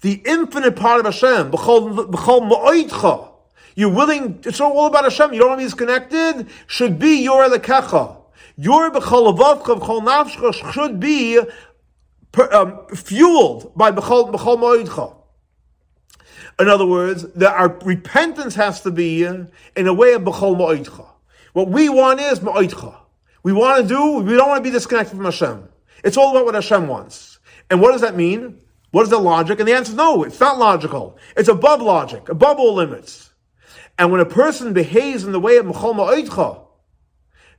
[0.00, 3.34] the infinite part of Hashem, B'chol
[3.76, 7.48] you're willing, it's all about Hashem, you don't want to be disconnected, should be your
[7.48, 8.16] Elakecha.
[8.56, 15.17] Your B'chol Avavcha, B'chol Nafshcha should be um, fueled by B'chol Ma'oidcha.
[16.60, 21.06] In other words, that our repentance has to be in a way of b'chol ma'oidcha.
[21.52, 22.96] What we want is ma'oidcha.
[23.44, 25.68] We want to do, we don't want to be disconnected from Hashem.
[26.02, 27.38] It's all about what Hashem wants.
[27.70, 28.60] And what does that mean?
[28.90, 29.60] What is the logic?
[29.60, 31.16] And the answer is no, it's not logical.
[31.36, 33.30] It's above logic, above all limits.
[33.98, 36.64] And when a person behaves in the way of ma'oidcha,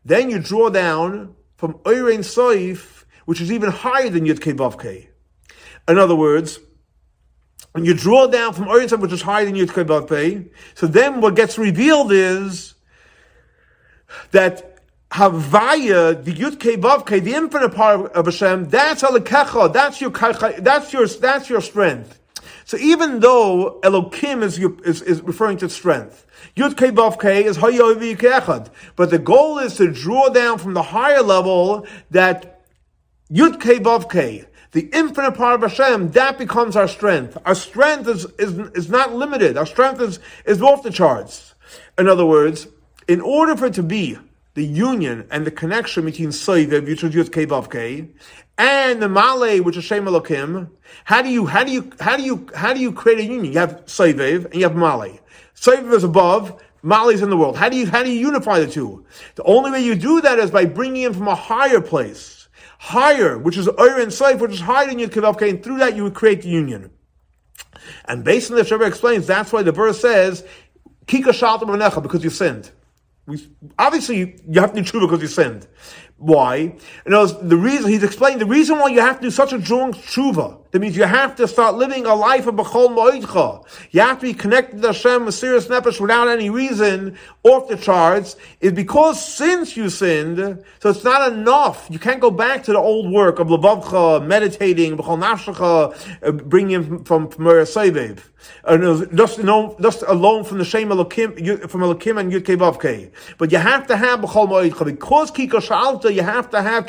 [0.04, 5.10] then you draw down from Oirein Soif, which is even higher than Yud Kei
[5.88, 6.60] In other words,
[7.72, 10.46] when you draw down from Orientam, which is higher than Yud Kei Pei,
[10.76, 12.76] so then what gets revealed is
[14.32, 14.80] that
[15.12, 21.08] Havaya, the Yud Kei, the infinite part of Hashem, that's Alekecha, that's your, that's your,
[21.08, 22.20] that's your strength.
[22.66, 28.70] So even though Elokim is, is, is referring to strength, Yud Kei is Hayovi Echad,
[28.96, 32.62] but the goal is to draw down from the higher level that
[33.32, 37.38] Yud Kei, the infinite part of Hashem, that becomes our strength.
[37.46, 39.58] Our strength is, is, is not limited.
[39.58, 41.56] Our strength is, is off the charts.
[41.98, 42.68] In other words,
[43.08, 44.18] in order for it to be
[44.54, 48.10] the union and the connection between Soivev, which is Yud Kei
[48.58, 50.70] and the Male, which is Shem Elokim,
[51.06, 53.54] how do you, how do you, how do you, how do you create a union?
[53.54, 55.18] You have Soivev and you have Male.
[55.56, 57.58] Soivev is above, Male is in the world.
[57.58, 59.06] How do you, how do you unify the two?
[59.36, 62.39] The only way you do that is by bringing him from a higher place
[62.80, 65.96] higher, which is Oyer and Seif, which is higher than Yud Kevavke, and through that
[65.96, 66.90] you would create the union.
[68.06, 70.46] And based on this, Rebbe explains that's why the verse says,
[71.06, 72.72] Kika Shalta because you sinned.
[73.26, 75.68] We, obviously, you have to do true because you sinned.
[76.18, 76.76] Why?
[77.06, 79.94] And the reason he's explained the reason why you have to do such a strong
[79.94, 80.58] tshuva.
[80.72, 83.66] That means you have to start living a life of b'chol mo'idcha.
[83.92, 87.76] You have to be connected to Hashem with serious nefesh without any reason off the
[87.78, 88.36] charts.
[88.62, 91.88] Is because since you sinned, so it's not enough.
[91.90, 97.04] You can't go back to the old work of lebavcha, meditating, b'chol nafshecha, uh, bringing
[97.04, 98.20] from from Sevev.
[98.64, 103.12] And just, you know, just alone from the shame Elokim, from Elokim and Yud.
[103.38, 106.86] But you have to have b'chol mo'idcha because kika shalta you have to have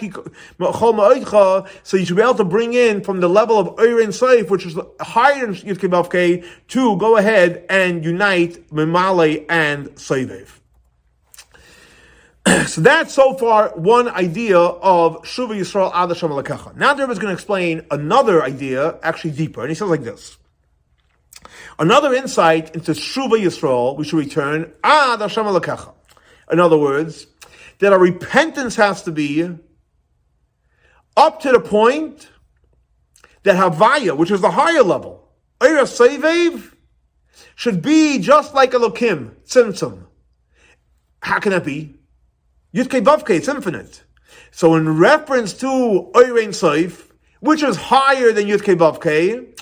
[0.58, 4.12] Chol so you should be able to bring in from the level of Oir and
[4.12, 10.48] Seif, which is higher than Yud Kibavke, to go ahead and unite Mimale and Seivev.
[12.66, 16.74] so that's so far one idea of Shuva Yisrael Ad Hashem Lekecha.
[16.76, 20.02] Now the Rebbe is going to explain another idea, actually deeper, and he says like
[20.02, 20.38] this.
[21.78, 25.46] Another insight into Shuva Yisrael, we should return Ad Hashem.
[26.50, 27.26] In other words,
[27.78, 29.48] that our repentance has to be
[31.16, 32.28] up to the point
[33.42, 35.28] that Havaya, which is the higher level,
[35.60, 36.74] Eira Sevev,
[37.54, 40.04] should be just like Elokim, Tzimtzum.
[41.22, 41.94] How can that be?
[42.74, 44.02] Yudke Vavke, it's infinite.
[44.50, 45.66] So in reference to
[46.14, 47.10] Eirein Seif,
[47.40, 49.58] which is higher than Yudke Vavke,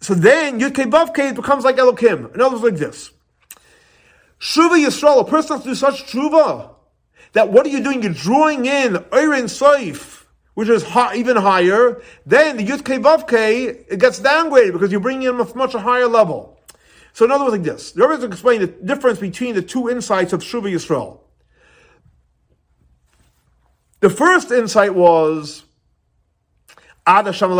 [0.00, 2.34] so then Yudke Vavke becomes like Elokim.
[2.34, 3.10] In other words, like this.
[4.38, 6.74] Shuva Yisrael, a person has to do such Shuva
[7.32, 8.02] that what are you doing?
[8.02, 10.17] You're drawing in Eirin Saif,
[10.58, 10.84] which is
[11.14, 12.02] even higher.
[12.26, 16.08] Then the Yud Kei Vav it gets downgraded because you're bringing in a much higher
[16.08, 16.58] level.
[17.12, 20.32] So in other words, like this, the Rebbe explain the difference between the two insights
[20.32, 21.20] of Shuva Yisrael.
[24.00, 25.62] The first insight was
[27.06, 27.50] Ad Hashem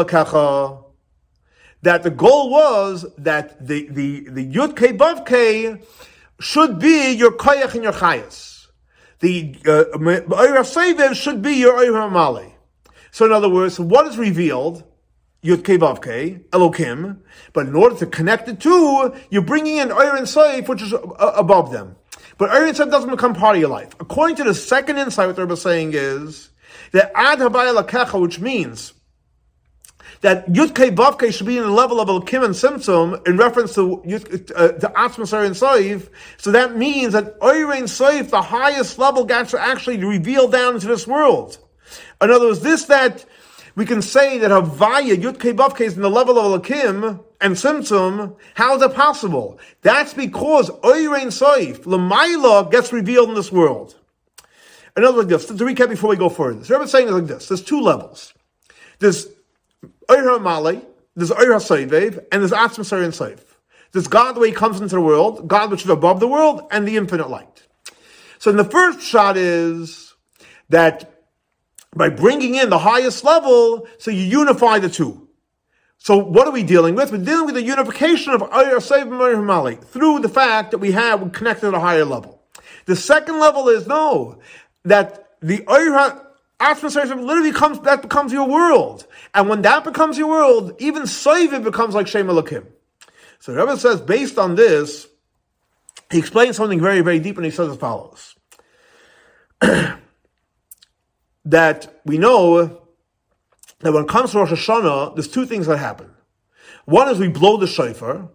[1.83, 5.81] that the goal was that the the the Yud Kei Vav
[6.41, 8.67] should be your koyach and your chayas
[9.21, 12.58] the uh, should be your Oyer Male.
[13.11, 14.85] So in other words, what is revealed?
[15.43, 17.19] Yud Kei Elokim,
[17.53, 20.99] but in order to connect the two, you're bringing in and Seif, which is uh,
[21.37, 21.95] above them.
[22.39, 23.95] But and Seif doesn't become part of your life.
[24.01, 26.51] According to the second insight, what the is saying is
[26.91, 28.95] that Ad Lakecha, which means
[30.23, 33.75] that Yud Kei Vav should be in the level of Elkim and Simtsum in reference
[33.75, 36.09] to Yud, uh, to Atzmas and Saif.
[36.39, 40.89] So that means that Oirein Saif, the highest level, gets to actually revealed down into
[40.89, 41.59] this world.
[42.21, 43.25] In other words, this that
[43.75, 48.37] we can say that Havaya Yud Kei is in the level of Elkim and Simtsum.
[48.55, 49.61] How is that possible?
[49.83, 53.95] That's because Oirein Saif, Lamaila, gets revealed in this world.
[54.97, 57.27] Another like this, to recap before we go further, the Rebbe is saying is like
[57.27, 58.35] this: there's two levels.
[58.99, 59.29] There's
[60.09, 60.83] Eir Mali,
[61.15, 63.41] there's Eir HaSeivev, and there's Atzmas Eir Seif.
[63.93, 66.63] There's God the way he comes into the world, God which is above the world,
[66.73, 67.65] and the infinite light.
[68.39, 70.15] So in the first shot is
[70.69, 71.18] that
[71.95, 75.29] by bringing in the highest level, so you unify the two.
[75.99, 77.11] So what are we dealing with?
[77.11, 81.75] We're dealing with the unification of Mali through the fact that we have connected at
[81.75, 82.41] a higher level.
[82.87, 84.39] The second level is no,
[84.85, 86.25] that the Ayar
[86.61, 89.07] Atmosphere literally becomes that becomes your world.
[89.35, 92.67] And when that becomes your world, even Seivim becomes like Shem Elokim.
[93.39, 95.07] So the Rebbe says, based on this,
[96.11, 98.35] he explains something very, very deep, and he says as follows.
[101.49, 102.83] that we know
[103.81, 106.11] that when it comes to Rosh Hashanah, there's two things that happen.
[106.85, 108.29] One is we blow the shofar,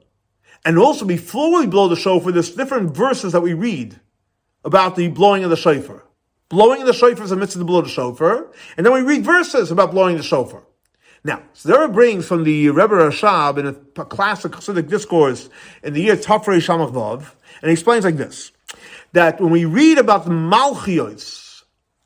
[0.65, 3.99] and also before we blow the shofar, there's different verses that we read
[4.65, 6.03] about the blowing of the shofar.
[6.49, 8.47] Blowing the shofar is a mitzvah to blow the shofar,
[8.77, 10.63] and then we read verses about blowing the shofar.
[11.23, 13.73] Now, there brings from the Rebbe Rashab in a
[14.05, 15.49] classic Hasidic discourse
[15.83, 18.51] in the year Tafrei Shamach and he explains like this,
[19.13, 21.42] that when we read about the Malchios,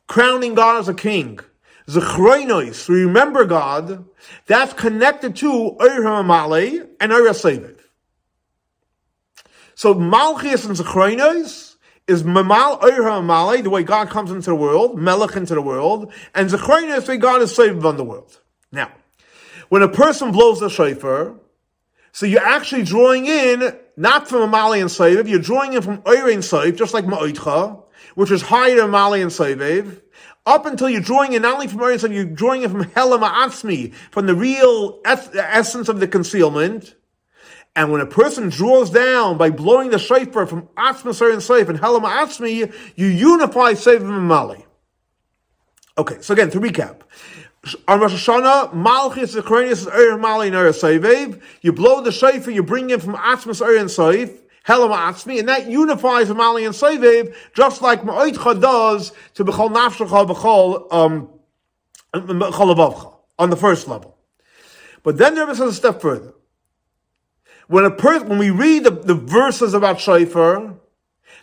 [0.08, 1.38] crowning God as a king,
[1.86, 4.04] Zechroinos, we remember God,
[4.46, 7.78] that's connected to HaMale and HaSeviv.
[9.74, 15.36] So Malchios and Zechroinos is Mamal HaMale, the way God comes into the world, Melech
[15.36, 18.38] into the world, and Zechroinos, the way God is saved on the world.
[18.72, 18.90] Now,
[19.68, 21.36] when a person blows the shofar,
[22.12, 25.98] so you're actually drawing in, not from a Mali and Seviv, you're drawing in from
[26.02, 27.82] Eir and just like Ma'oitcha,
[28.18, 30.02] which is higher than Mali and Seviv,
[30.44, 33.94] up until you're drawing in not only from Eretz, you're drawing in from Hela Ma'atzmi,
[34.10, 36.96] from the real essence of the concealment.
[37.76, 41.78] And when a person draws down by blowing the shofar from Atzma and Seif and
[41.78, 44.66] Hela Ma'atzmi, you unify Seif and Mali.
[45.96, 47.02] Okay, so again, to recap.
[47.86, 51.40] On Rosh Hashanah, Malchus, Zecharias, Er Mali, and Seivev.
[51.62, 54.40] You blow the shofar, you bring in from Atzmas, Er, and Seif.
[54.68, 60.92] Helam and that unifies Amali and Seviv, just like Ma'oitcha does to Bechol Nafshecha, Bechol,
[60.92, 61.30] um,
[63.38, 64.18] on the first level.
[65.02, 66.34] But then there is a step further.
[67.68, 70.74] When a per- when we read the, the verses about shofar,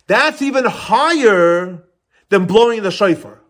[0.05, 1.84] that's even higher
[2.30, 3.41] than blowing the shofar.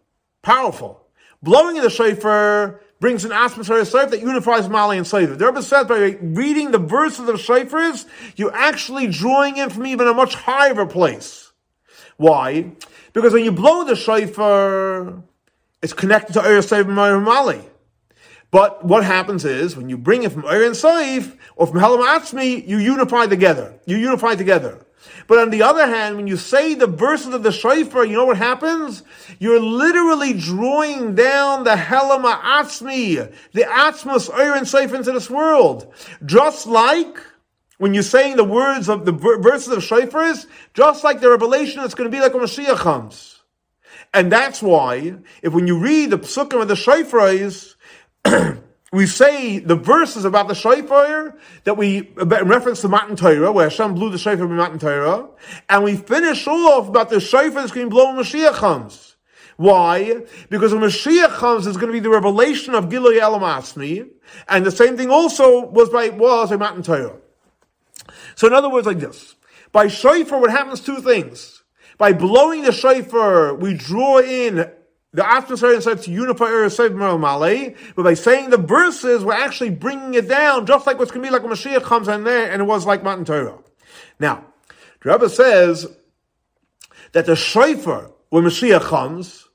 [0.42, 1.06] Powerful.
[1.44, 5.38] Blowing the shofar brings an atmosphere of that unifies Mali and Seif.
[5.38, 10.08] The Rebbe says by reading the verses of Shofars, you're actually drawing in from even
[10.08, 11.52] a much higher place.
[12.18, 12.72] Why?
[13.14, 15.22] Because when you blow the Shofar,
[15.82, 17.62] it's connected to Seif and Mali.
[18.52, 22.06] But what happens is, when you bring it from Eir and Seif, or from Helam
[22.06, 23.78] Atzmi, you unify together.
[23.86, 24.80] You unify together.
[25.28, 28.26] But on the other hand, when you say the verses of the shofar, you know
[28.26, 29.04] what happens?
[29.40, 35.92] You're literally drawing down the helama atzmi, the atzmos iron safe into this world.
[36.26, 37.18] Just like
[37.78, 41.96] when you're saying the words of the verses of shofars, just like the revelation, it's
[41.96, 43.40] going to be like when Mashiach comes.
[44.14, 47.76] And that's why, if when you read the psukim of the shofars,
[48.96, 51.36] we say the verses about the shofar
[51.66, 55.28] that we in reference to Matan Torah, where Hashem blew the shofar in Matan Torah,
[55.70, 59.16] and we finish off about the shofar that's going to blow when Mashiach comes.
[59.58, 60.24] Why?
[60.50, 64.10] Because when Mashiach comes, it's going to be the revelation of Gilui Elam Asmi,
[64.48, 67.18] and the same thing also was by was by Matan Torah.
[68.36, 69.36] So in other words, like this:
[69.72, 70.82] by shofar, what happens?
[70.82, 71.64] Two things.
[71.98, 74.70] By blowing the shofar, we draw in
[75.16, 80.14] the atmosphere said to unify Eresev Male, but by saying the verses, we're actually bringing
[80.14, 82.62] it down, just like what's going to be like when Mashiach comes in there, and
[82.62, 83.58] it was like Matan Torah.
[84.20, 84.44] Now,
[85.02, 85.88] the Rebbe says
[87.14, 89.48] that the shofar, when Mashiach comes,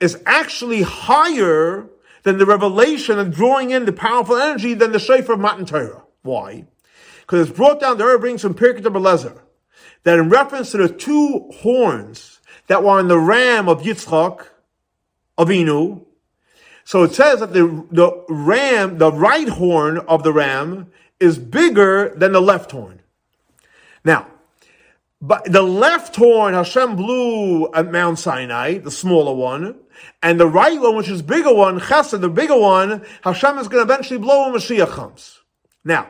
[0.00, 1.88] is actually higher
[2.24, 6.02] than the revelation and drawing in the powerful energy than the shofar of Matan Torah.
[6.22, 6.66] Why?
[7.20, 9.40] Because it's brought down, the Rebbe brings from Pirkei Belezer,
[10.02, 14.46] that in reference to the two horns that were in the ram of Yitzchak,
[15.46, 16.04] Avinu.
[16.84, 20.90] So it says that the, the ram, the right horn of the ram
[21.20, 23.00] is bigger than the left horn.
[24.04, 24.26] Now,
[25.20, 29.76] but the left horn Hashem blew at Mount Sinai, the smaller one,
[30.20, 33.86] and the right one, which is bigger one, Chesed, the bigger one, Hashem is going
[33.86, 35.40] to eventually blow when Mashiach comes.
[35.84, 36.08] Now,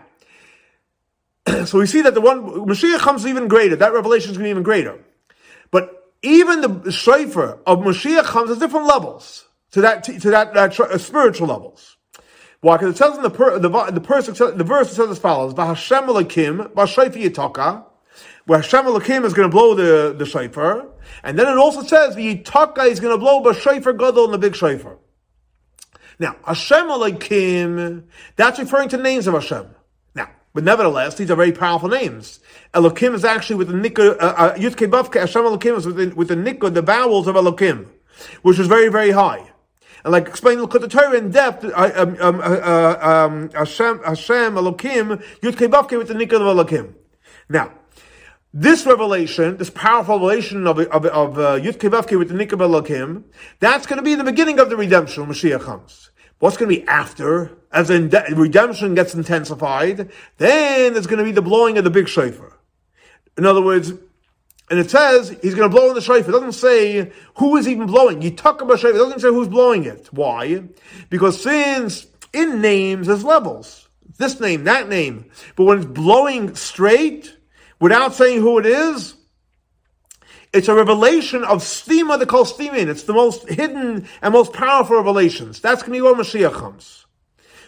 [1.67, 3.77] so we see that the one Mashiach comes even greater.
[3.77, 4.99] That revelation is going to be even greater.
[5.71, 10.79] But even the shofar of Mashiach comes at different levels to that to, that, that
[10.79, 11.97] uh, spiritual levels.
[12.61, 12.77] Why?
[12.77, 15.55] Because it says in the per, the the, the, the verse it says as follows:
[15.55, 17.85] "V'Hashem Elokim b'Shayfi Yitaka,"
[18.47, 20.87] where Hashem Elokim is going to blow the the shofar,
[21.25, 24.55] and then it also says Yitaka is going to blow b'Shayfar Gadol in the big
[24.55, 24.99] shofar.
[26.21, 28.05] Now, Hashem Elokim,
[28.37, 29.67] that's referring to names of Hashem.
[30.55, 32.41] But nevertheless, these are very powerful names.
[32.75, 36.15] Elokim is actually with the nikud, uh, uh, Yudke Vavke, Hashem Elokim is with the,
[36.15, 37.89] with the vowels of Elokim,
[38.43, 39.51] which is very, very high.
[40.05, 45.97] And like explain the Torah in depth, uh, um, um, um, Hashem, Elokim, Yudke Vavke
[45.97, 46.95] with the nikud of Elokim.
[47.49, 47.73] Now,
[48.55, 53.25] this revelation, this powerful revelation of, of, of uh, Yud Kevavke with the Nikab Elohim,
[53.61, 56.11] that's going to be the beginning of the redemption when Mashiach comes.
[56.43, 57.57] What's going to be after?
[57.71, 61.91] As in de- redemption gets intensified, then there's going to be the blowing of the
[61.91, 62.59] big shofar.
[63.39, 63.91] In other words,
[64.69, 66.31] and it says he's going to blow in the shofar.
[66.31, 68.23] It doesn't say who is even blowing.
[68.23, 68.97] You talk about shofar.
[68.97, 70.13] It doesn't say who's blowing it.
[70.13, 70.65] Why?
[71.11, 73.89] Because since in names there's levels.
[74.19, 75.31] This name, that name.
[75.55, 77.37] But when it's blowing straight,
[77.79, 79.15] without saying who it is,
[80.53, 82.89] it's a revelation of Stima, they call Stimin.
[82.89, 85.61] It's the most hidden and most powerful revelations.
[85.61, 87.07] That's going to be where Mashiach comes.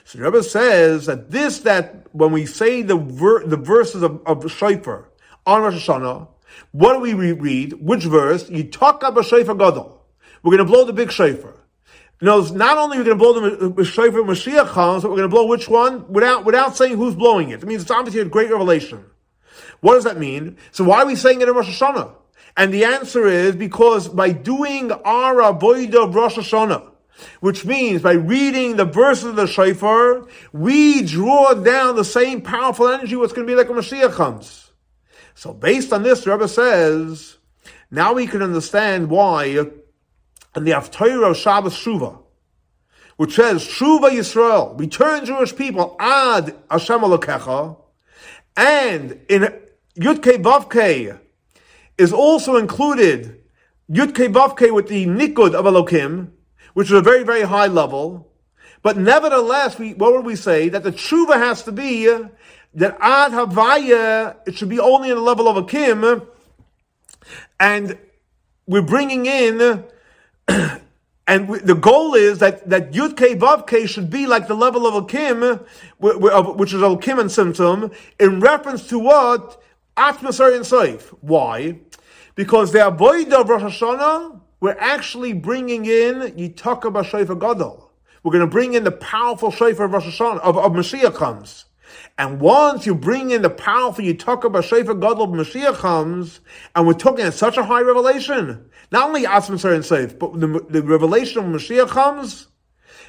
[0.04, 4.20] So the Rebbe says that this, that when we say the ver- the verses of,
[4.26, 5.08] of Shofar
[5.46, 6.28] on Rosh Hashanah,
[6.72, 7.72] what do we read?
[7.74, 8.50] Which verse?
[8.50, 10.02] You talk about Shofar Gadol.
[10.42, 11.54] We're going to blow the big Shofar.
[12.20, 15.16] No, not only we're we going to blow the uh, Shofar Mashiach comes, but we're
[15.16, 17.62] going to blow which one without, without saying who's blowing it.
[17.62, 19.06] It means it's obviously a great revelation.
[19.80, 20.58] What does that mean?
[20.70, 22.14] So why are we saying it in Rosh Hashanah?
[22.56, 25.62] And the answer is because by doing Ara of
[26.14, 26.90] Rosh Hashanah,
[27.40, 32.88] which means by reading the verses of the Shofar, we draw down the same powerful
[32.88, 34.72] energy what's going to be like when Mashiach comes.
[35.34, 37.38] So based on this, the Rebbe says,
[37.90, 42.20] now we can understand why in the Haftarah of Shabbos Shuva,
[43.16, 47.76] which says, Shuva Yisrael, return Jewish people, ad Hashem Elokecha,
[48.56, 49.42] and in
[49.96, 51.18] Yudke Vavke
[51.98, 53.40] is also included
[53.90, 56.30] Yudke Vavke with the Nikud of Elokim,
[56.74, 58.30] which is a very, very high level.
[58.82, 60.68] But nevertheless, we, what would we say?
[60.68, 62.06] That the tshuva has to be
[62.74, 66.22] that Ad Havaya, it should be only in the level of a Kim,
[67.60, 67.98] and
[68.66, 69.84] we're bringing in,
[71.26, 74.54] and we, the goal is that, that Yud K Vav K should be like the
[74.54, 75.60] level of a Kim,
[75.98, 79.62] which is a and symptom, in reference to what?
[79.96, 81.12] Atmospheric and safe.
[81.20, 81.78] Why?
[82.34, 87.92] Because the avoida of Rosh Hashanah, we're actually bringing in Yitaka B'Shayfa Gadol.
[88.22, 91.66] We're going to bring in the powerful Shayfa of Rosh Hashanah, of, of Mashiach comes.
[92.18, 96.40] And once you bring in the powerful Yitaka B'Shayfa Gadol of Mashiach comes,
[96.74, 100.66] and we're talking at such a high revelation, not only Atmospheric and safe, but the,
[100.70, 102.48] the revelation of Mashiach comes,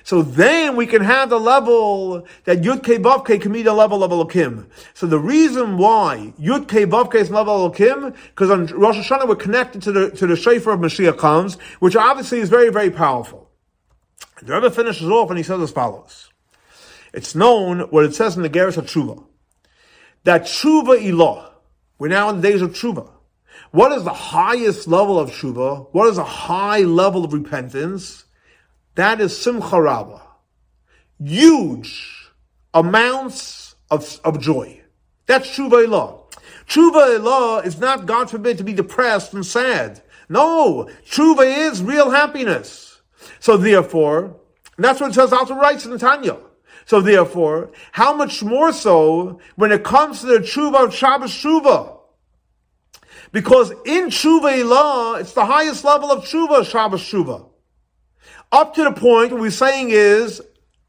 [0.06, 3.74] so then we can have the level that Yud K Vav K can be the
[3.74, 4.68] level of Elokim.
[4.94, 8.98] So the reason why Yud K Vav K is level of Elokim, because on Rosh
[8.98, 12.70] Hashanah we're connected to the, to the Shofar of Mashiach comes, which obviously is very,
[12.70, 13.50] very powerful.
[14.44, 16.30] The Rebbe finishes off and he says as follows.
[17.12, 19.26] It's known what it says in the Geras of Tshuva.
[20.24, 21.50] That Tshuva Ilah,
[21.98, 23.10] we're now in the days of Tshuva.
[23.72, 25.88] What is the highest level of Tshuva?
[25.94, 28.25] What is a high level of repentance?
[28.96, 30.22] That is Simcha Rabbah.
[31.20, 32.32] Huge
[32.74, 34.82] amounts of, of joy.
[35.26, 36.20] That's Tshuva Elah.
[36.68, 40.02] Tshuva Elah is not, God forbid, to be depressed and sad.
[40.30, 43.02] No, Tshuva is real happiness.
[43.40, 44.38] So therefore,
[44.78, 46.38] that's what it says also writes in Tanya.
[46.86, 51.98] So therefore, how much more so when it comes to the Tshuva of Shabbos Tshuva?
[53.32, 57.50] Because in Tshuva Elah, it's the highest level of Tshuva, Shabbos Tshuva.
[58.56, 60.42] Up to the point what we're saying is,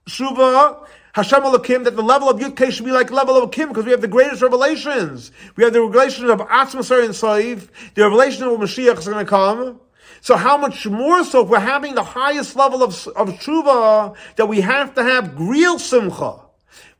[0.08, 3.84] Shuva, Hashem Elokim, that the level of Yud should be like level of Kim, because
[3.84, 5.32] we have the greatest revelations.
[5.56, 9.28] We have the revelation of Atzmasar and Saif, the revelation of Mashiach is going to
[9.28, 9.80] come.
[10.20, 14.46] So how much more so if we're having the highest level of, of Shuva, that
[14.46, 16.42] we have to have real Simcha,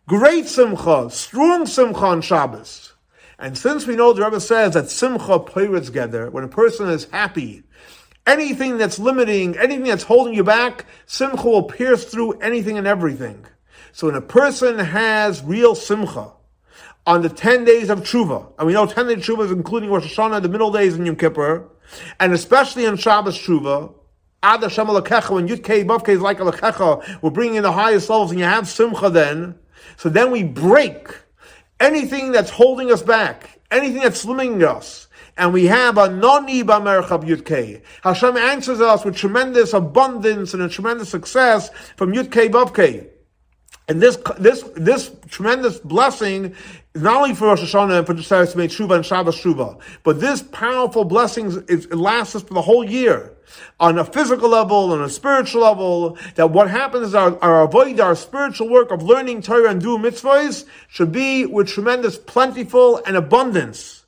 [0.08, 2.92] great Simcha, strong Simcha on Shabbos.
[3.38, 7.04] And since we know the Rebbe says that Simcha pirates together, when a person is
[7.12, 7.62] happy,
[8.26, 13.46] Anything that's limiting, anything that's holding you back, simcha will pierce through anything and everything.
[13.92, 16.32] So when a person has real simcha
[17.06, 19.90] on the 10 days of tshuva, and we know 10 days of tshuva is including
[19.90, 21.68] Rosh Hashanah, the middle days in Yom Kippur,
[22.18, 23.94] and especially on Shabbos tshuva,
[24.42, 28.10] Ad Hashem Alekecha, when Yud Kei Vav is like Alekecha, we're bringing in the highest
[28.10, 29.54] levels, and you have simcha then.
[29.96, 31.08] So then we break
[31.78, 35.05] anything that's holding us back, anything that's limiting us
[35.36, 37.82] and we have a noni b'merchav yudkei.
[38.02, 43.08] Hashem answers us with tremendous abundance and a tremendous success from yudkei vavkei.
[43.88, 46.56] And this, this, this tremendous blessing
[46.94, 50.20] is not only for Rosh Hashanah and for the Saras Tshuva and Shabbos Tshuva, but
[50.20, 53.36] this powerful blessing is, it lasts us for the whole year.
[53.80, 58.00] on a physical level, on a spiritual level, that what happens is our, our avoida,
[58.00, 63.16] our spiritual work of learning Torah and doing mitzvahs should be with tremendous plentiful and
[63.16, 64.05] abundance.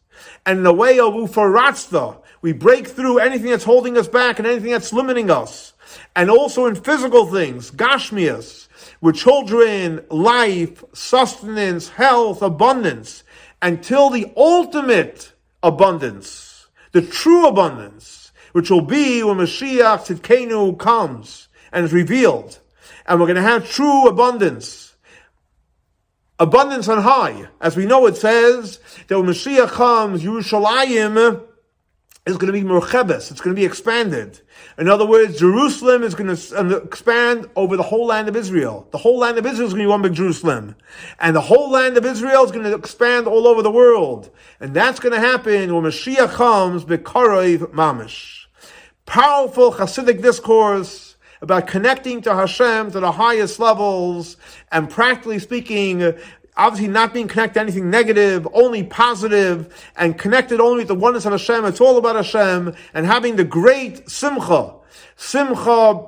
[0.49, 4.49] And in the way of ufaratzta, we break through anything that's holding us back and
[4.49, 5.74] anything that's limiting us.
[6.16, 8.66] And also in physical things, gashmias,
[9.03, 13.24] with children, life, sustenance, health, abundance,
[13.61, 21.84] until the ultimate abundance, the true abundance, which will be when Mashiach Tzidkenu comes and
[21.84, 22.59] is revealed.
[23.05, 24.88] And we're going to have true abundance.
[26.41, 27.49] Abundance on high.
[27.61, 28.78] As we know, it says
[29.09, 31.43] that when Mashiach comes, Yerushalayim
[32.26, 33.30] is going to be murchebes.
[33.30, 34.41] It's going to be expanded.
[34.76, 38.86] In other words, Jerusalem is going to expand over the whole land of Israel.
[38.93, 40.76] The whole land of Israel is going to be one big Jerusalem.
[41.18, 44.30] And the whole land of Israel is going to expand all over the world.
[44.61, 48.47] And that's going to happen when Mashiach comes, Bekarov Mamish.
[49.07, 51.07] Powerful Hasidic discourse
[51.41, 54.36] about connecting to Hashem to the highest levels
[54.72, 56.14] and practically speaking,
[56.57, 61.26] obviously not being connected to anything negative, only positive, and connected only to the oneness
[61.26, 61.64] of Hashem.
[61.64, 64.74] It's all about Hashem, and having the great simcha,
[65.16, 66.07] simcha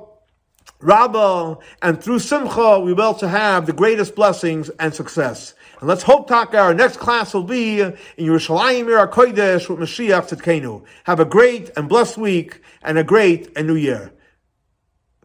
[0.81, 5.53] Rabbah, and through simcha we will to have the greatest blessings and success.
[5.79, 10.29] And let's hope, Taka, our next class will be in Yerushalayim Ir Kodesh with Mashiach
[10.29, 10.83] Tzidkenu.
[11.05, 14.11] Have a great and blessed week and a great and new year.